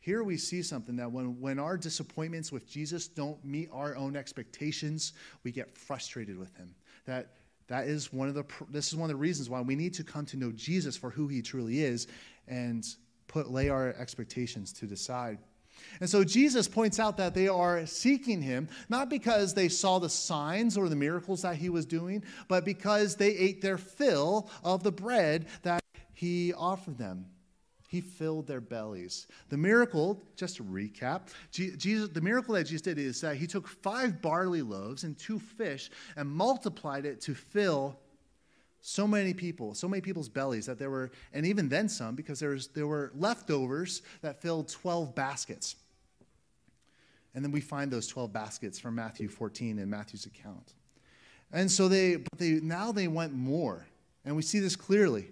Here 0.00 0.24
we 0.24 0.36
see 0.36 0.62
something 0.62 0.96
that 0.96 1.12
when, 1.12 1.40
when 1.40 1.60
our 1.60 1.76
disappointments 1.76 2.50
with 2.50 2.68
Jesus 2.68 3.06
don't 3.06 3.42
meet 3.44 3.68
our 3.72 3.94
own 3.94 4.16
expectations, 4.16 5.12
we 5.44 5.52
get 5.52 5.76
frustrated 5.76 6.36
with 6.36 6.54
him. 6.56 6.74
That 7.06 7.28
that 7.68 7.86
is 7.86 8.12
one 8.12 8.28
of 8.28 8.34
the 8.34 8.44
this 8.68 8.88
is 8.88 8.96
one 8.96 9.08
of 9.08 9.16
the 9.16 9.20
reasons 9.20 9.48
why 9.48 9.60
we 9.60 9.76
need 9.76 9.94
to 9.94 10.04
come 10.04 10.26
to 10.26 10.36
know 10.36 10.50
Jesus 10.52 10.96
for 10.96 11.10
who 11.10 11.28
he 11.28 11.40
truly 11.40 11.82
is 11.82 12.08
and 12.48 12.84
put 13.28 13.50
lay 13.50 13.68
our 13.68 13.94
expectations 13.98 14.72
to 14.74 14.86
the 14.86 14.96
side. 14.96 15.38
And 16.00 16.10
so 16.10 16.22
Jesus 16.24 16.68
points 16.68 16.98
out 16.98 17.16
that 17.16 17.34
they 17.34 17.48
are 17.48 17.86
seeking 17.86 18.42
him, 18.42 18.68
not 18.88 19.08
because 19.08 19.54
they 19.54 19.68
saw 19.68 19.98
the 19.98 20.08
signs 20.08 20.76
or 20.76 20.88
the 20.88 20.96
miracles 20.96 21.42
that 21.42 21.56
he 21.56 21.68
was 21.68 21.86
doing, 21.86 22.24
but 22.48 22.64
because 22.64 23.16
they 23.16 23.30
ate 23.30 23.62
their 23.62 23.78
fill 23.78 24.50
of 24.62 24.82
the 24.82 24.92
bread 24.92 25.46
that 25.62 25.82
he 26.12 26.52
offered 26.52 26.98
them. 26.98 27.26
He 27.92 28.00
filled 28.00 28.46
their 28.46 28.62
bellies. 28.62 29.26
The 29.50 29.58
miracle, 29.58 30.24
just 30.34 30.56
to 30.56 30.64
recap, 30.64 31.28
Jesus, 31.50 32.08
the 32.08 32.22
miracle 32.22 32.54
that 32.54 32.64
Jesus 32.64 32.80
did 32.80 32.96
is 32.96 33.20
that 33.20 33.36
he 33.36 33.46
took 33.46 33.68
five 33.68 34.22
barley 34.22 34.62
loaves 34.62 35.04
and 35.04 35.18
two 35.18 35.38
fish 35.38 35.90
and 36.16 36.26
multiplied 36.26 37.04
it 37.04 37.20
to 37.20 37.34
fill 37.34 37.98
so 38.80 39.06
many 39.06 39.34
people, 39.34 39.74
so 39.74 39.88
many 39.88 40.00
people's 40.00 40.30
bellies 40.30 40.64
that 40.64 40.78
there 40.78 40.88
were, 40.88 41.10
and 41.34 41.44
even 41.44 41.68
then 41.68 41.86
some, 41.86 42.14
because 42.14 42.40
there, 42.40 42.48
was, 42.48 42.68
there 42.68 42.86
were 42.86 43.12
leftovers 43.14 44.00
that 44.22 44.40
filled 44.40 44.70
12 44.70 45.14
baskets. 45.14 45.76
And 47.34 47.44
then 47.44 47.52
we 47.52 47.60
find 47.60 47.90
those 47.90 48.06
12 48.06 48.32
baskets 48.32 48.78
from 48.78 48.94
Matthew 48.94 49.28
14 49.28 49.78
in 49.78 49.90
Matthew's 49.90 50.24
account. 50.24 50.72
And 51.52 51.70
so 51.70 51.88
they, 51.88 52.16
but 52.16 52.38
they, 52.38 52.52
now 52.52 52.90
they 52.90 53.08
went 53.08 53.34
more. 53.34 53.86
And 54.24 54.34
we 54.34 54.40
see 54.40 54.60
this 54.60 54.76
clearly. 54.76 55.26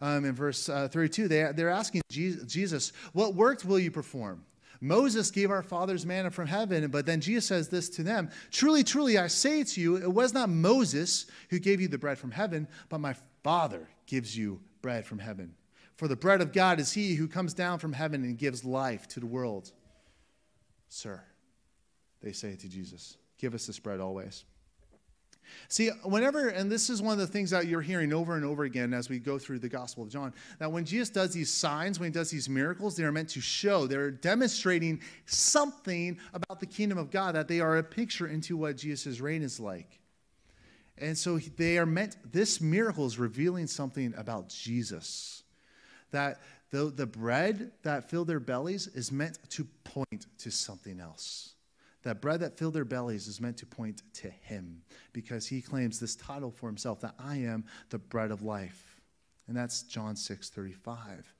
Um, 0.00 0.24
in 0.24 0.34
verse 0.34 0.68
uh, 0.68 0.88
32, 0.88 1.26
they, 1.28 1.50
they're 1.54 1.70
asking 1.70 2.02
Jesus, 2.08 2.92
What 3.12 3.34
works 3.34 3.64
will 3.64 3.78
you 3.78 3.90
perform? 3.90 4.44
Moses 4.80 5.30
gave 5.30 5.50
our 5.50 5.62
fathers 5.62 6.06
manna 6.06 6.30
from 6.30 6.46
heaven, 6.46 6.88
but 6.88 7.04
then 7.04 7.20
Jesus 7.20 7.46
says 7.46 7.68
this 7.68 7.88
to 7.90 8.02
them 8.02 8.30
Truly, 8.50 8.84
truly, 8.84 9.18
I 9.18 9.26
say 9.26 9.64
to 9.64 9.80
you, 9.80 9.96
it 9.96 10.12
was 10.12 10.32
not 10.32 10.48
Moses 10.48 11.26
who 11.50 11.58
gave 11.58 11.80
you 11.80 11.88
the 11.88 11.98
bread 11.98 12.18
from 12.18 12.30
heaven, 12.30 12.68
but 12.88 12.98
my 12.98 13.14
Father 13.42 13.88
gives 14.06 14.36
you 14.36 14.60
bread 14.82 15.04
from 15.04 15.18
heaven. 15.18 15.54
For 15.96 16.06
the 16.06 16.16
bread 16.16 16.40
of 16.40 16.52
God 16.52 16.78
is 16.78 16.92
he 16.92 17.16
who 17.16 17.26
comes 17.26 17.54
down 17.54 17.80
from 17.80 17.92
heaven 17.92 18.22
and 18.22 18.38
gives 18.38 18.64
life 18.64 19.08
to 19.08 19.20
the 19.20 19.26
world. 19.26 19.72
Sir, 20.88 21.20
they 22.22 22.32
say 22.32 22.54
to 22.54 22.68
Jesus, 22.68 23.16
give 23.36 23.52
us 23.52 23.66
this 23.66 23.80
bread 23.80 23.98
always. 23.98 24.44
See, 25.68 25.88
whenever, 26.04 26.48
and 26.48 26.70
this 26.70 26.88
is 26.90 27.02
one 27.02 27.12
of 27.12 27.18
the 27.18 27.26
things 27.26 27.50
that 27.50 27.66
you're 27.66 27.82
hearing 27.82 28.12
over 28.12 28.36
and 28.36 28.44
over 28.44 28.64
again 28.64 28.94
as 28.94 29.08
we 29.08 29.18
go 29.18 29.38
through 29.38 29.58
the 29.58 29.68
Gospel 29.68 30.02
of 30.02 30.08
John, 30.08 30.32
that 30.58 30.70
when 30.70 30.84
Jesus 30.84 31.10
does 31.10 31.32
these 31.32 31.52
signs, 31.52 32.00
when 32.00 32.10
he 32.10 32.12
does 32.12 32.30
these 32.30 32.48
miracles, 32.48 32.96
they 32.96 33.04
are 33.04 33.12
meant 33.12 33.28
to 33.30 33.40
show, 33.40 33.86
they're 33.86 34.10
demonstrating 34.10 35.00
something 35.26 36.18
about 36.32 36.60
the 36.60 36.66
kingdom 36.66 36.98
of 36.98 37.10
God, 37.10 37.34
that 37.34 37.48
they 37.48 37.60
are 37.60 37.78
a 37.78 37.82
picture 37.82 38.26
into 38.26 38.56
what 38.56 38.76
Jesus' 38.76 39.20
reign 39.20 39.42
is 39.42 39.60
like. 39.60 40.00
And 41.00 41.16
so 41.16 41.38
they 41.38 41.78
are 41.78 41.86
meant, 41.86 42.16
this 42.32 42.60
miracle 42.60 43.06
is 43.06 43.18
revealing 43.18 43.66
something 43.66 44.14
about 44.16 44.48
Jesus. 44.48 45.42
That 46.10 46.40
the, 46.70 46.86
the 46.86 47.06
bread 47.06 47.72
that 47.82 48.10
filled 48.10 48.26
their 48.26 48.40
bellies 48.40 48.88
is 48.88 49.12
meant 49.12 49.38
to 49.50 49.66
point 49.84 50.26
to 50.38 50.50
something 50.50 51.00
else. 51.00 51.54
That 52.08 52.22
bread 52.22 52.40
that 52.40 52.56
filled 52.56 52.72
their 52.72 52.86
bellies 52.86 53.28
is 53.28 53.38
meant 53.38 53.58
to 53.58 53.66
point 53.66 54.00
to 54.14 54.30
Him 54.30 54.80
because 55.12 55.46
he 55.46 55.60
claims 55.60 56.00
this 56.00 56.16
title 56.16 56.50
for 56.50 56.66
himself 56.66 57.02
that 57.02 57.14
I 57.18 57.36
am 57.36 57.66
the 57.90 57.98
bread 57.98 58.30
of 58.30 58.40
life. 58.40 58.98
And 59.46 59.54
that's 59.54 59.82
John 59.82 60.16
6 60.16 60.48
35. 60.48 61.34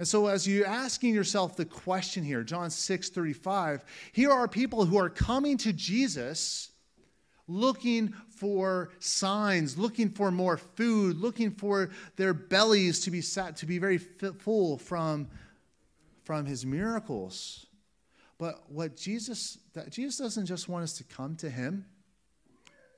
And 0.00 0.08
so, 0.08 0.26
as 0.26 0.48
you're 0.48 0.66
asking 0.66 1.14
yourself 1.14 1.54
the 1.54 1.64
question 1.64 2.24
here, 2.24 2.42
John 2.42 2.70
6 2.70 3.10
35, 3.10 3.84
here 4.10 4.32
are 4.32 4.48
people 4.48 4.84
who 4.84 4.98
are 4.98 5.08
coming 5.08 5.56
to 5.58 5.72
Jesus 5.72 6.72
looking 7.46 8.12
for 8.30 8.90
signs, 8.98 9.78
looking 9.78 10.10
for 10.10 10.32
more 10.32 10.56
food, 10.56 11.18
looking 11.18 11.52
for 11.52 11.90
their 12.16 12.34
bellies 12.34 12.98
to 13.02 13.12
be 13.12 13.20
sat, 13.20 13.54
to 13.58 13.66
be 13.66 13.78
very 13.78 13.98
full 13.98 14.76
from, 14.76 15.28
from 16.24 16.46
his 16.46 16.66
miracles. 16.66 17.66
But 18.40 18.62
what 18.70 18.96
Jesus, 18.96 19.58
Jesus 19.90 20.16
doesn't 20.16 20.46
just 20.46 20.66
want 20.66 20.82
us 20.82 20.94
to 20.96 21.04
come 21.04 21.36
to 21.36 21.50
him. 21.50 21.84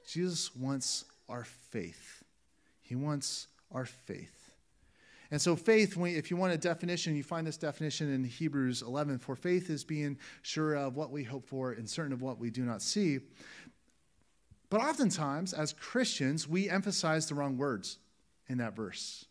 Jesus 0.09 0.55
wants 0.55 1.05
our 1.28 1.42
faith. 1.42 2.22
He 2.81 2.94
wants 2.94 3.48
our 3.72 3.85
faith. 3.85 4.55
And 5.33 5.42
so, 5.42 5.57
faith, 5.57 5.98
if 5.98 6.31
you 6.31 6.37
want 6.37 6.52
a 6.52 6.59
definition, 6.59 7.16
you 7.16 7.24
find 7.24 7.44
this 7.44 7.57
definition 7.57 8.14
in 8.14 8.22
Hebrews 8.22 8.83
11. 8.83 9.18
For 9.18 9.35
faith 9.35 9.68
is 9.68 9.83
being 9.83 10.16
sure 10.42 10.74
of 10.74 10.94
what 10.94 11.11
we 11.11 11.24
hope 11.24 11.44
for 11.44 11.72
and 11.72 11.90
certain 11.90 12.12
of 12.12 12.22
what 12.22 12.38
we 12.38 12.50
do 12.50 12.62
not 12.62 12.81
see. 12.81 13.18
But 14.70 14.81
oftentimes, 14.81 15.52
as 15.55 15.72
Christians, 15.72 16.46
we 16.46 16.70
emphasize 16.70 17.26
the 17.26 17.35
wrong 17.35 17.59
words 17.59 17.98
in 18.48 18.59
that 18.59 18.76
verse. 18.76 19.24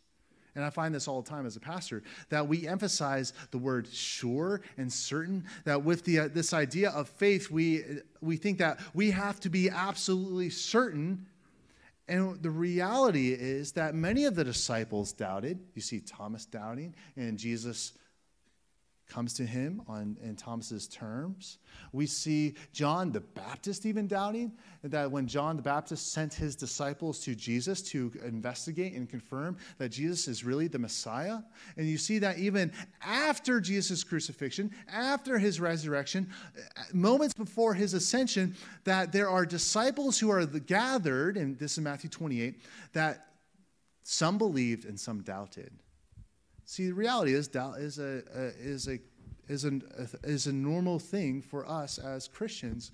And 0.54 0.64
I 0.64 0.70
find 0.70 0.94
this 0.94 1.08
all 1.08 1.22
the 1.22 1.30
time 1.30 1.46
as 1.46 1.56
a 1.56 1.60
pastor 1.60 2.02
that 2.28 2.46
we 2.46 2.68
emphasize 2.68 3.32
the 3.50 3.58
word 3.58 3.88
sure 3.88 4.60
and 4.76 4.92
certain. 4.92 5.44
That 5.64 5.82
with 5.82 6.04
the, 6.04 6.20
uh, 6.20 6.28
this 6.28 6.52
idea 6.52 6.90
of 6.90 7.08
faith, 7.08 7.50
we, 7.50 7.82
we 8.20 8.36
think 8.36 8.58
that 8.58 8.80
we 8.92 9.10
have 9.10 9.40
to 9.40 9.48
be 9.48 9.70
absolutely 9.70 10.50
certain. 10.50 11.26
And 12.08 12.42
the 12.42 12.50
reality 12.50 13.32
is 13.32 13.72
that 13.72 13.94
many 13.94 14.24
of 14.24 14.34
the 14.34 14.44
disciples 14.44 15.12
doubted. 15.12 15.58
You 15.74 15.80
see 15.80 16.00
Thomas 16.00 16.44
doubting, 16.44 16.94
and 17.16 17.38
Jesus 17.38 17.92
comes 19.12 19.34
to 19.34 19.44
him 19.44 19.82
on 19.88 20.16
in 20.22 20.36
Thomas's 20.36 20.88
terms. 20.88 21.58
We 21.92 22.06
see 22.06 22.54
John 22.72 23.12
the 23.12 23.20
Baptist 23.20 23.84
even 23.84 24.06
doubting 24.06 24.52
that 24.84 25.10
when 25.10 25.26
John 25.26 25.56
the 25.56 25.62
Baptist 25.62 26.12
sent 26.12 26.32
his 26.32 26.56
disciples 26.56 27.20
to 27.20 27.34
Jesus 27.34 27.82
to 27.90 28.10
investigate 28.24 28.94
and 28.94 29.08
confirm 29.08 29.58
that 29.78 29.90
Jesus 29.90 30.28
is 30.28 30.44
really 30.44 30.66
the 30.66 30.78
Messiah. 30.78 31.38
And 31.76 31.86
you 31.86 31.98
see 31.98 32.18
that 32.20 32.38
even 32.38 32.72
after 33.02 33.60
Jesus' 33.60 34.02
crucifixion, 34.02 34.70
after 34.90 35.38
his 35.38 35.60
resurrection, 35.60 36.30
moments 36.94 37.34
before 37.34 37.74
his 37.74 37.92
ascension, 37.92 38.56
that 38.84 39.12
there 39.12 39.28
are 39.28 39.44
disciples 39.44 40.18
who 40.18 40.30
are 40.30 40.46
gathered, 40.46 41.36
and 41.36 41.58
this 41.58 41.72
is 41.72 41.80
Matthew 41.80 42.08
28, 42.08 42.62
that 42.94 43.26
some 44.04 44.38
believed 44.38 44.86
and 44.86 44.98
some 44.98 45.20
doubted. 45.20 45.70
See, 46.72 46.86
the 46.86 46.94
reality 46.94 47.34
is 47.34 47.48
doubt 47.48 47.80
is 47.80 47.98
a, 47.98 48.22
a 48.34 48.44
is 48.58 48.88
a 48.88 48.98
is 49.46 49.66
a, 49.66 49.78
is 50.22 50.46
a 50.46 50.52
normal 50.54 50.98
thing 50.98 51.42
for 51.42 51.68
us 51.68 51.98
as 51.98 52.28
Christians, 52.28 52.92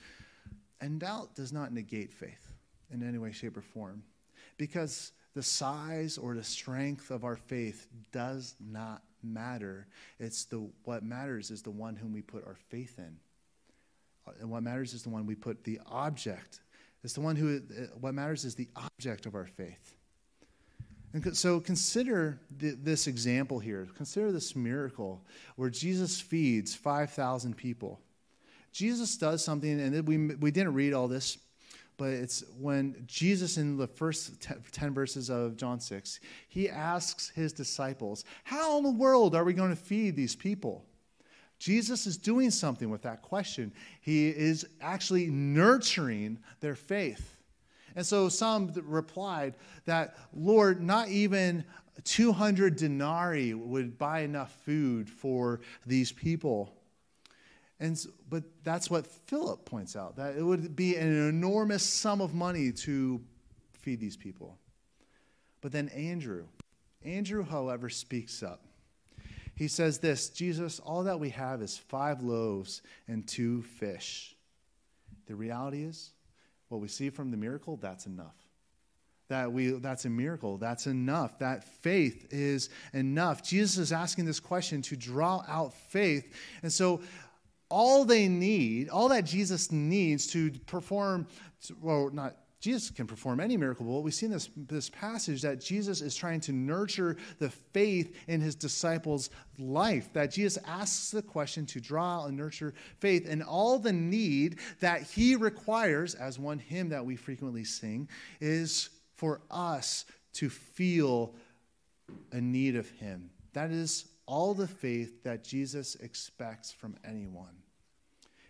and 0.81 0.99
doubt 0.99 1.37
does 1.37 1.53
not 1.53 1.73
negate 1.73 2.13
faith 2.13 2.51
in 2.91 3.07
any 3.07 3.19
way, 3.19 3.31
shape, 3.31 3.57
or 3.57 3.61
form, 3.61 4.03
because 4.57 5.13
the 5.35 5.45
size 5.45 6.19
or 6.19 6.35
the 6.35 6.43
strength 6.43 7.13
of 7.13 7.23
our 7.23 7.37
faith 7.37 7.87
does 8.11 8.57
not 8.59 9.03
matter. 9.23 9.87
It's 10.19 10.47
the 10.47 10.69
what 10.83 11.05
matters 11.05 11.53
is 11.53 11.63
the 11.63 11.71
one 11.71 11.95
whom 11.95 12.13
we 12.13 12.21
put 12.21 12.45
our 12.45 12.57
faith 12.71 12.99
in, 12.99 13.17
and 14.41 14.51
what 14.51 14.65
matters 14.65 14.93
is 14.93 15.05
the 15.05 15.11
one 15.11 15.25
we 15.25 15.37
put 15.37 15.63
the 15.63 15.79
object. 15.87 16.63
It's 17.05 17.13
the 17.13 17.21
one 17.21 17.37
who. 17.37 17.59
Uh, 17.59 17.83
what 18.01 18.13
matters 18.13 18.45
is 18.45 18.57
the 18.57 18.71
object 18.75 19.25
of 19.25 19.37
our 19.37 19.47
faith. 19.47 19.95
And 21.13 21.37
so 21.37 21.59
consider 21.59 22.39
this 22.51 23.07
example 23.07 23.59
here. 23.59 23.89
Consider 23.97 24.31
this 24.31 24.55
miracle 24.55 25.25
where 25.57 25.71
Jesus 25.71 26.21
feeds 26.21 26.75
5,000 26.75 27.57
people. 27.57 28.01
Jesus 28.73 29.17
does 29.17 29.43
something, 29.43 29.81
and 29.81 30.07
we, 30.07 30.35
we 30.37 30.51
didn't 30.51 30.75
read 30.75 30.93
all 30.93 31.09
this, 31.09 31.39
but 31.97 32.11
it's 32.11 32.45
when 32.61 33.03
Jesus, 33.07 33.57
in 33.57 33.77
the 33.77 33.87
first 33.87 34.47
10 34.73 34.95
verses 34.95 35.31
of 35.31 35.57
John 35.57 35.81
6, 35.81 36.21
he 36.49 36.69
asks 36.69 37.31
his 37.31 37.53
disciples, 37.53 38.25
How 38.45 38.77
in 38.77 38.85
the 38.85 38.91
world 38.91 39.35
are 39.35 39.45
we 39.45 39.55
going 39.55 39.71
to 39.71 39.77
feed 39.77 40.15
these 40.15 40.37
people? 40.37 40.85
Jesus 41.59 42.07
is 42.07 42.17
doing 42.17 42.51
something 42.51 42.89
with 42.89 43.03
that 43.03 43.23
question. 43.23 43.73
He 44.01 44.29
is 44.29 44.67
actually 44.81 45.27
nurturing 45.27 46.39
their 46.61 46.77
faith. 46.77 47.38
And 47.97 48.05
so 48.05 48.29
some 48.29 48.73
replied 48.85 49.55
that, 49.87 50.17
Lord, 50.33 50.83
not 50.83 51.09
even 51.09 51.65
200 52.05 52.77
denarii 52.77 53.55
would 53.55 53.99
buy 53.99 54.21
enough 54.21 54.53
food 54.65 55.09
for 55.11 55.61
these 55.87 56.13
people. 56.13 56.73
And, 57.81 57.99
but 58.29 58.45
that's 58.65 58.91
what 58.91 59.07
Philip 59.07 59.65
points 59.65 59.97
out, 59.97 60.17
that 60.17 60.37
it 60.37 60.43
would 60.43 60.75
be 60.75 60.97
an 60.97 61.29
enormous 61.29 61.83
sum 61.83 62.21
of 62.21 62.35
money 62.35 62.73
to 62.73 63.21
feed 63.73 64.01
these 64.01 64.17
people. 64.17 64.59
But 65.61 65.73
then 65.73 65.89
Andrew, 65.91 66.47
Andrew, 67.05 67.45
however, 67.45 67.89
speaks 67.89 68.43
up. 68.43 68.65
He 69.55 69.69
says 69.69 69.99
this 69.99 70.29
Jesus, 70.29 70.79
all 70.79 71.05
that 71.05 71.19
we 71.19 71.31
have 71.31 71.63
is 71.63 71.77
five 71.77 72.23
loaves 72.23 72.83
and 73.09 73.27
two 73.27 73.63
fish. 73.63 74.37
The 75.27 75.35
reality 75.35 75.83
is, 75.83 76.13
what 76.69 76.81
we 76.81 76.89
see 76.89 77.11
from 77.11 77.31
the 77.31 77.37
miracle, 77.37 77.77
that's 77.77 78.07
enough. 78.07 78.35
That 79.29 79.53
we 79.53 79.73
that's 79.73 80.07
a 80.07 80.11
miracle. 80.11 80.57
That's 80.57 80.87
enough. 80.87 81.39
That 81.39 81.65
faith 81.83 82.29
is 82.31 82.71
enough. 82.95 83.43
Jesus 83.43 83.77
is 83.77 83.93
asking 83.93 84.25
this 84.25 84.41
question 84.41 84.81
to 84.83 84.97
draw 84.97 85.45
out 85.47 85.75
faith. 85.75 86.33
And 86.63 86.73
so 86.73 87.03
all 87.69 88.07
they 88.07 88.27
need, 88.27 88.89
all 88.89 89.11
that 89.11 89.25
Jesus 89.25 89.71
needs 89.71 90.27
to 90.29 90.51
perform, 90.67 91.27
well, 91.83 92.09
not 92.11 92.37
Jesus 92.61 92.91
can 92.91 93.07
perform 93.07 93.39
any 93.39 93.57
miracle, 93.57 93.87
but 93.87 94.01
we 94.01 94.11
see 94.11 94.27
in 94.27 94.33
this, 94.33 94.51
this 94.57 94.91
passage 94.91 95.43
that 95.43 95.61
Jesus 95.61 96.01
is 96.01 96.17
trying 96.17 96.41
to 96.41 96.53
nurture 96.53 97.17
the 97.39 97.51
faith 97.51 98.17
in 98.27 98.41
his 98.41 98.57
disciples' 98.57 99.31
life. 99.59 100.13
That 100.13 100.33
Jesus 100.33 100.59
asks 100.67 101.13
the 101.13 101.23
question 101.23 101.67
to 101.67 101.81
draw 101.81 102.27
and 102.27 102.37
nurture 102.37 102.75
faith, 102.99 103.29
and 103.29 103.45
all 103.45 103.79
the 103.79 103.93
need 103.93 104.59
that 104.81 105.03
he 105.03 105.37
requires, 105.37 106.17
as 106.17 106.39
one 106.39 106.59
hymn 106.59 106.89
that 106.89 107.07
we 107.07 107.15
frequently 107.15 107.63
sing, 107.63 108.09
is 108.41 108.91
for 109.15 109.41
us 109.51 110.05
to 110.35 110.51
feel 110.51 111.35
a 112.33 112.41
need 112.41 112.75
of 112.75 112.91
him. 112.91 113.31
That 113.53 113.71
is 113.71 114.07
all 114.27 114.53
the 114.53 114.69
faith 114.69 115.23
that 115.23 115.45
Jesus 115.45 115.95
expects 115.97 116.73
from 116.73 116.97
anyone. 117.05 117.57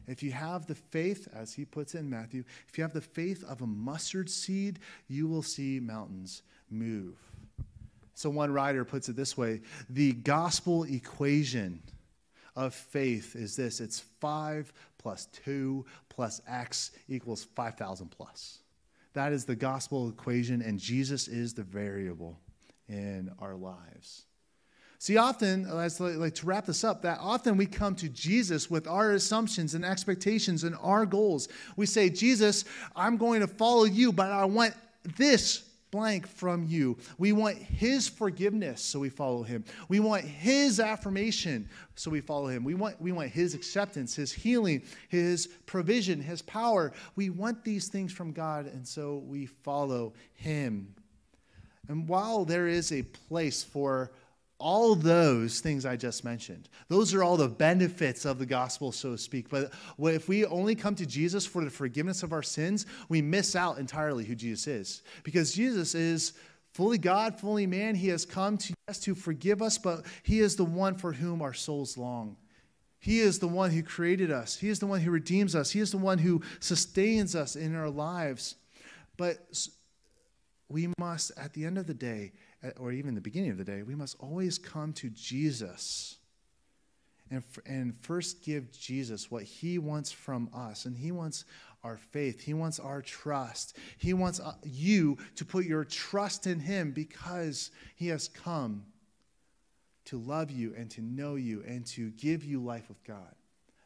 If 0.09 0.23
you 0.23 0.33
have 0.33 0.67
the 0.67 0.75
faith, 0.75 1.29
as 1.35 1.53
he 1.53 1.65
puts 1.65 1.95
in 1.95 2.09
Matthew, 2.09 2.45
if 2.69 2.79
you 2.79 2.83
have 2.83 2.95
the 2.95 3.01
faith 3.01 3.45
of 3.45 3.61
a 3.61 3.67
mustard 3.67 4.31
seed, 4.31 4.79
you 5.07 5.29
will 5.29 5.43
see 5.43 5.79
mountains 5.79 6.43
move. 6.71 7.17
So 8.15 8.31
one 8.31 8.53
writer 8.53 8.85
puts 8.85 9.09
it 9.09 9.17
this 9.17 9.37
way 9.37 9.61
the 9.89 10.13
gospel 10.13 10.83
equation 10.85 11.83
of 12.57 12.75
faith 12.75 13.37
is 13.37 13.55
this 13.55 13.81
it's 13.81 14.01
5 14.21 14.73
plus 14.99 15.27
2 15.45 15.87
plus 16.09 16.41
x 16.49 16.91
equals 17.09 17.45
5,000 17.55 18.09
plus. 18.09 18.59
That 19.13 19.33
is 19.33 19.45
the 19.45 19.57
gospel 19.57 20.09
equation, 20.09 20.63
and 20.63 20.79
Jesus 20.79 21.29
is 21.29 21.55
the 21.55 21.63
variable 21.63 22.41
in 22.89 23.31
our 23.39 23.55
lives. 23.55 24.25
See, 25.01 25.17
often, 25.17 25.65
as 25.67 26.01
like 26.01 26.35
to 26.35 26.47
wrap 26.47 26.67
this 26.67 26.83
up, 26.83 27.03
that 27.03 27.19
often 27.21 27.57
we 27.57 27.67
come 27.67 27.95
to 27.97 28.09
Jesus 28.09 28.69
with 28.69 28.89
our 28.89 29.13
assumptions 29.13 29.75
and 29.75 29.85
expectations 29.85 30.65
and 30.65 30.75
our 30.81 31.07
goals. 31.07 31.49
We 31.77 31.87
say, 31.87 32.11
Jesus, 32.11 32.65
I'm 32.97 33.17
going 33.17 33.41
to 33.41 33.47
follow 33.47 33.85
you, 33.85 34.13
but 34.13 34.33
I 34.33 34.45
want 34.45 34.75
this 35.17 35.63
blank 35.93 36.27
from 36.27 36.65
you. 36.65 36.99
We 37.17 37.31
want 37.33 37.57
his 37.57 38.09
forgiveness, 38.09 38.83
so 38.83 38.99
we 38.99 39.09
follow 39.09 39.45
him. 39.45 39.65
We 39.89 40.01
want 40.01 40.25
his 40.25 40.81
affirmation, 40.81 41.69
so 41.95 42.11
we 42.11 42.21
follow 42.21 42.49
him. 42.49 42.65
We 42.65 42.75
want, 42.75 43.01
we 43.01 43.13
want 43.13 43.31
his 43.31 43.55
acceptance, 43.55 44.17
his 44.17 44.33
healing, 44.33 44.83
his 45.09 45.47
provision, 45.67 46.21
his 46.21 46.43
power. 46.43 46.93
We 47.15 47.31
want 47.31 47.65
these 47.65 47.87
things 47.87 48.13
from 48.13 48.33
God, 48.33 48.67
and 48.67 48.87
so 48.87 49.19
we 49.19 49.47
follow 49.47 50.13
him. 50.35 50.93
And 51.89 52.09
while 52.09 52.45
there 52.45 52.67
is 52.67 52.93
a 52.93 53.03
place 53.03 53.63
for 53.63 54.11
all 54.59 54.95
those 54.97 55.61
things 55.61 55.87
I 55.87 55.97
just 55.97 56.25
mentioned. 56.25 56.69
Those 56.89 57.15
are 57.15 57.23
all 57.23 57.37
the 57.37 57.49
benefits 57.49 58.25
of 58.25 58.39
the 58.39 58.47
gospel, 58.47 58.91
so 58.91 59.13
to 59.13 59.19
speak. 59.19 59.49
But 59.49 59.71
if 59.99 60.29
we 60.29 60.45
only 60.47 60.75
come 60.75 60.97
to 60.97 61.07
Jesus 61.07 61.47
for 61.47 61.65
the 61.65 61.71
forgiveness 61.71 62.23
of 62.23 62.33
our 62.33 62.43
sins, 62.43 62.85
we 63.09 63.23
miss 63.23 63.55
out 63.55 63.79
entirely 63.79 64.25
who 64.25 64.35
Jesus 64.35 64.67
is. 64.67 65.03
Because 65.23 65.53
Jesus 65.53 65.95
is 65.95 66.33
fully 66.73 66.99
God, 66.99 67.39
fully 67.39 67.67
man. 67.67 67.95
He 67.95 68.09
has 68.09 68.25
come 68.25 68.59
to 68.59 68.75
us 68.89 68.99
to 69.01 69.15
forgive 69.15 69.63
us, 69.63 69.79
but 69.79 70.05
He 70.25 70.41
is 70.41 70.57
the 70.57 70.65
one 70.65 70.97
for 70.97 71.13
whom 71.13 71.41
our 71.41 71.55
souls 71.55 71.97
long. 71.97 72.37
He 73.01 73.21
is 73.21 73.39
the 73.39 73.47
one 73.47 73.71
who 73.71 73.85
created 73.85 74.33
us, 74.33 74.57
He 74.57 74.69
is 74.69 74.81
the 74.81 74.87
one 74.87 75.01
who 75.01 75.13
redeems 75.13 75.55
us, 75.55 75.71
He 75.71 75.79
is 75.79 75.93
the 75.93 75.99
one 75.99 76.19
who 76.19 76.43
sustains 76.59 77.37
us 77.37 77.55
in 77.55 77.77
our 77.77 77.91
lives. 77.91 78.57
But 79.17 79.39
we 80.69 80.93
must, 80.99 81.31
at 81.37 81.55
the 81.55 81.65
end 81.65 81.79
of 81.79 81.87
the 81.87 81.95
day, 81.95 82.33
or 82.79 82.93
even 82.93 83.15
the 83.15 83.21
beginning 83.21 83.51
of 83.51 83.59
the 83.59 83.65
day, 83.65 83.83
we 83.83 83.95
must 83.95 84.17
always 84.21 84.59
come 84.59 84.93
to 84.95 85.11
Jesus 85.11 86.17
and, 87.31 87.43
and 87.67 87.95
first 88.01 88.43
give 88.43 88.73
Jesus 88.73 89.31
what 89.31 89.43
he 89.43 89.79
wants 89.79 90.11
from 90.11 90.51
us. 90.55 90.85
And 90.85 90.97
he 90.97 91.13
wants 91.13 91.45
our 91.85 91.97
faith, 91.97 92.41
he 92.41 92.55
wants 92.55 92.81
our 92.81 93.01
trust. 93.03 93.77
He 93.99 94.13
wants 94.13 94.41
uh, 94.41 94.55
you 94.65 95.17
to 95.37 95.45
put 95.45 95.65
your 95.65 95.85
trust 95.85 96.47
in 96.47 96.59
him 96.59 96.91
because 96.91 97.71
he 97.95 98.09
has 98.09 98.29
come 98.29 98.85
to 100.07 100.19
love 100.19 100.51
you 100.51 100.75
and 100.77 100.91
to 100.91 101.03
know 101.03 101.37
you 101.37 101.63
and 101.67 101.87
to 101.87 102.11
give 102.13 102.45
you 102.45 102.63
life 102.63 102.89
with 102.89 103.03
God. 103.05 103.35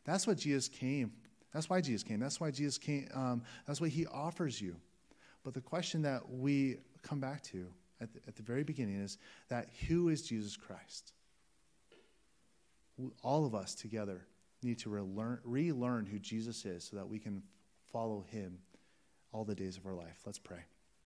That's 0.04 0.26
what 0.26 0.38
Jesus 0.38 0.68
came. 0.68 1.12
That's 1.52 1.68
why 1.68 1.80
Jesus 1.80 2.02
came. 2.02 2.20
That's 2.20 2.40
why 2.40 2.50
Jesus 2.50 2.78
came. 2.78 3.08
Um, 3.12 3.42
that's 3.66 3.80
what 3.80 3.90
he 3.90 4.06
offers 4.06 4.60
you. 4.60 4.76
But 5.44 5.52
the 5.52 5.60
question 5.60 6.02
that 6.02 6.22
we 6.30 6.78
come 7.02 7.20
back 7.20 7.42
to 7.44 7.66
at 8.02 8.12
the, 8.12 8.20
at 8.26 8.36
the 8.36 8.42
very 8.42 8.64
beginning 8.64 8.96
is 8.96 9.18
that 9.48 9.68
who 9.88 10.08
is 10.08 10.22
Jesus 10.22 10.56
Christ? 10.56 11.12
All 13.22 13.46
of 13.46 13.54
us 13.54 13.74
together 13.74 14.26
need 14.62 14.78
to 14.80 14.90
relearn, 14.90 15.38
relearn 15.44 16.06
who 16.06 16.18
Jesus 16.18 16.64
is 16.64 16.84
so 16.84 16.96
that 16.96 17.08
we 17.08 17.18
can 17.18 17.42
follow 17.92 18.24
him 18.30 18.58
all 19.32 19.44
the 19.44 19.54
days 19.54 19.76
of 19.76 19.86
our 19.86 19.94
life. 19.94 20.20
Let's 20.26 20.38
pray. 20.38 20.64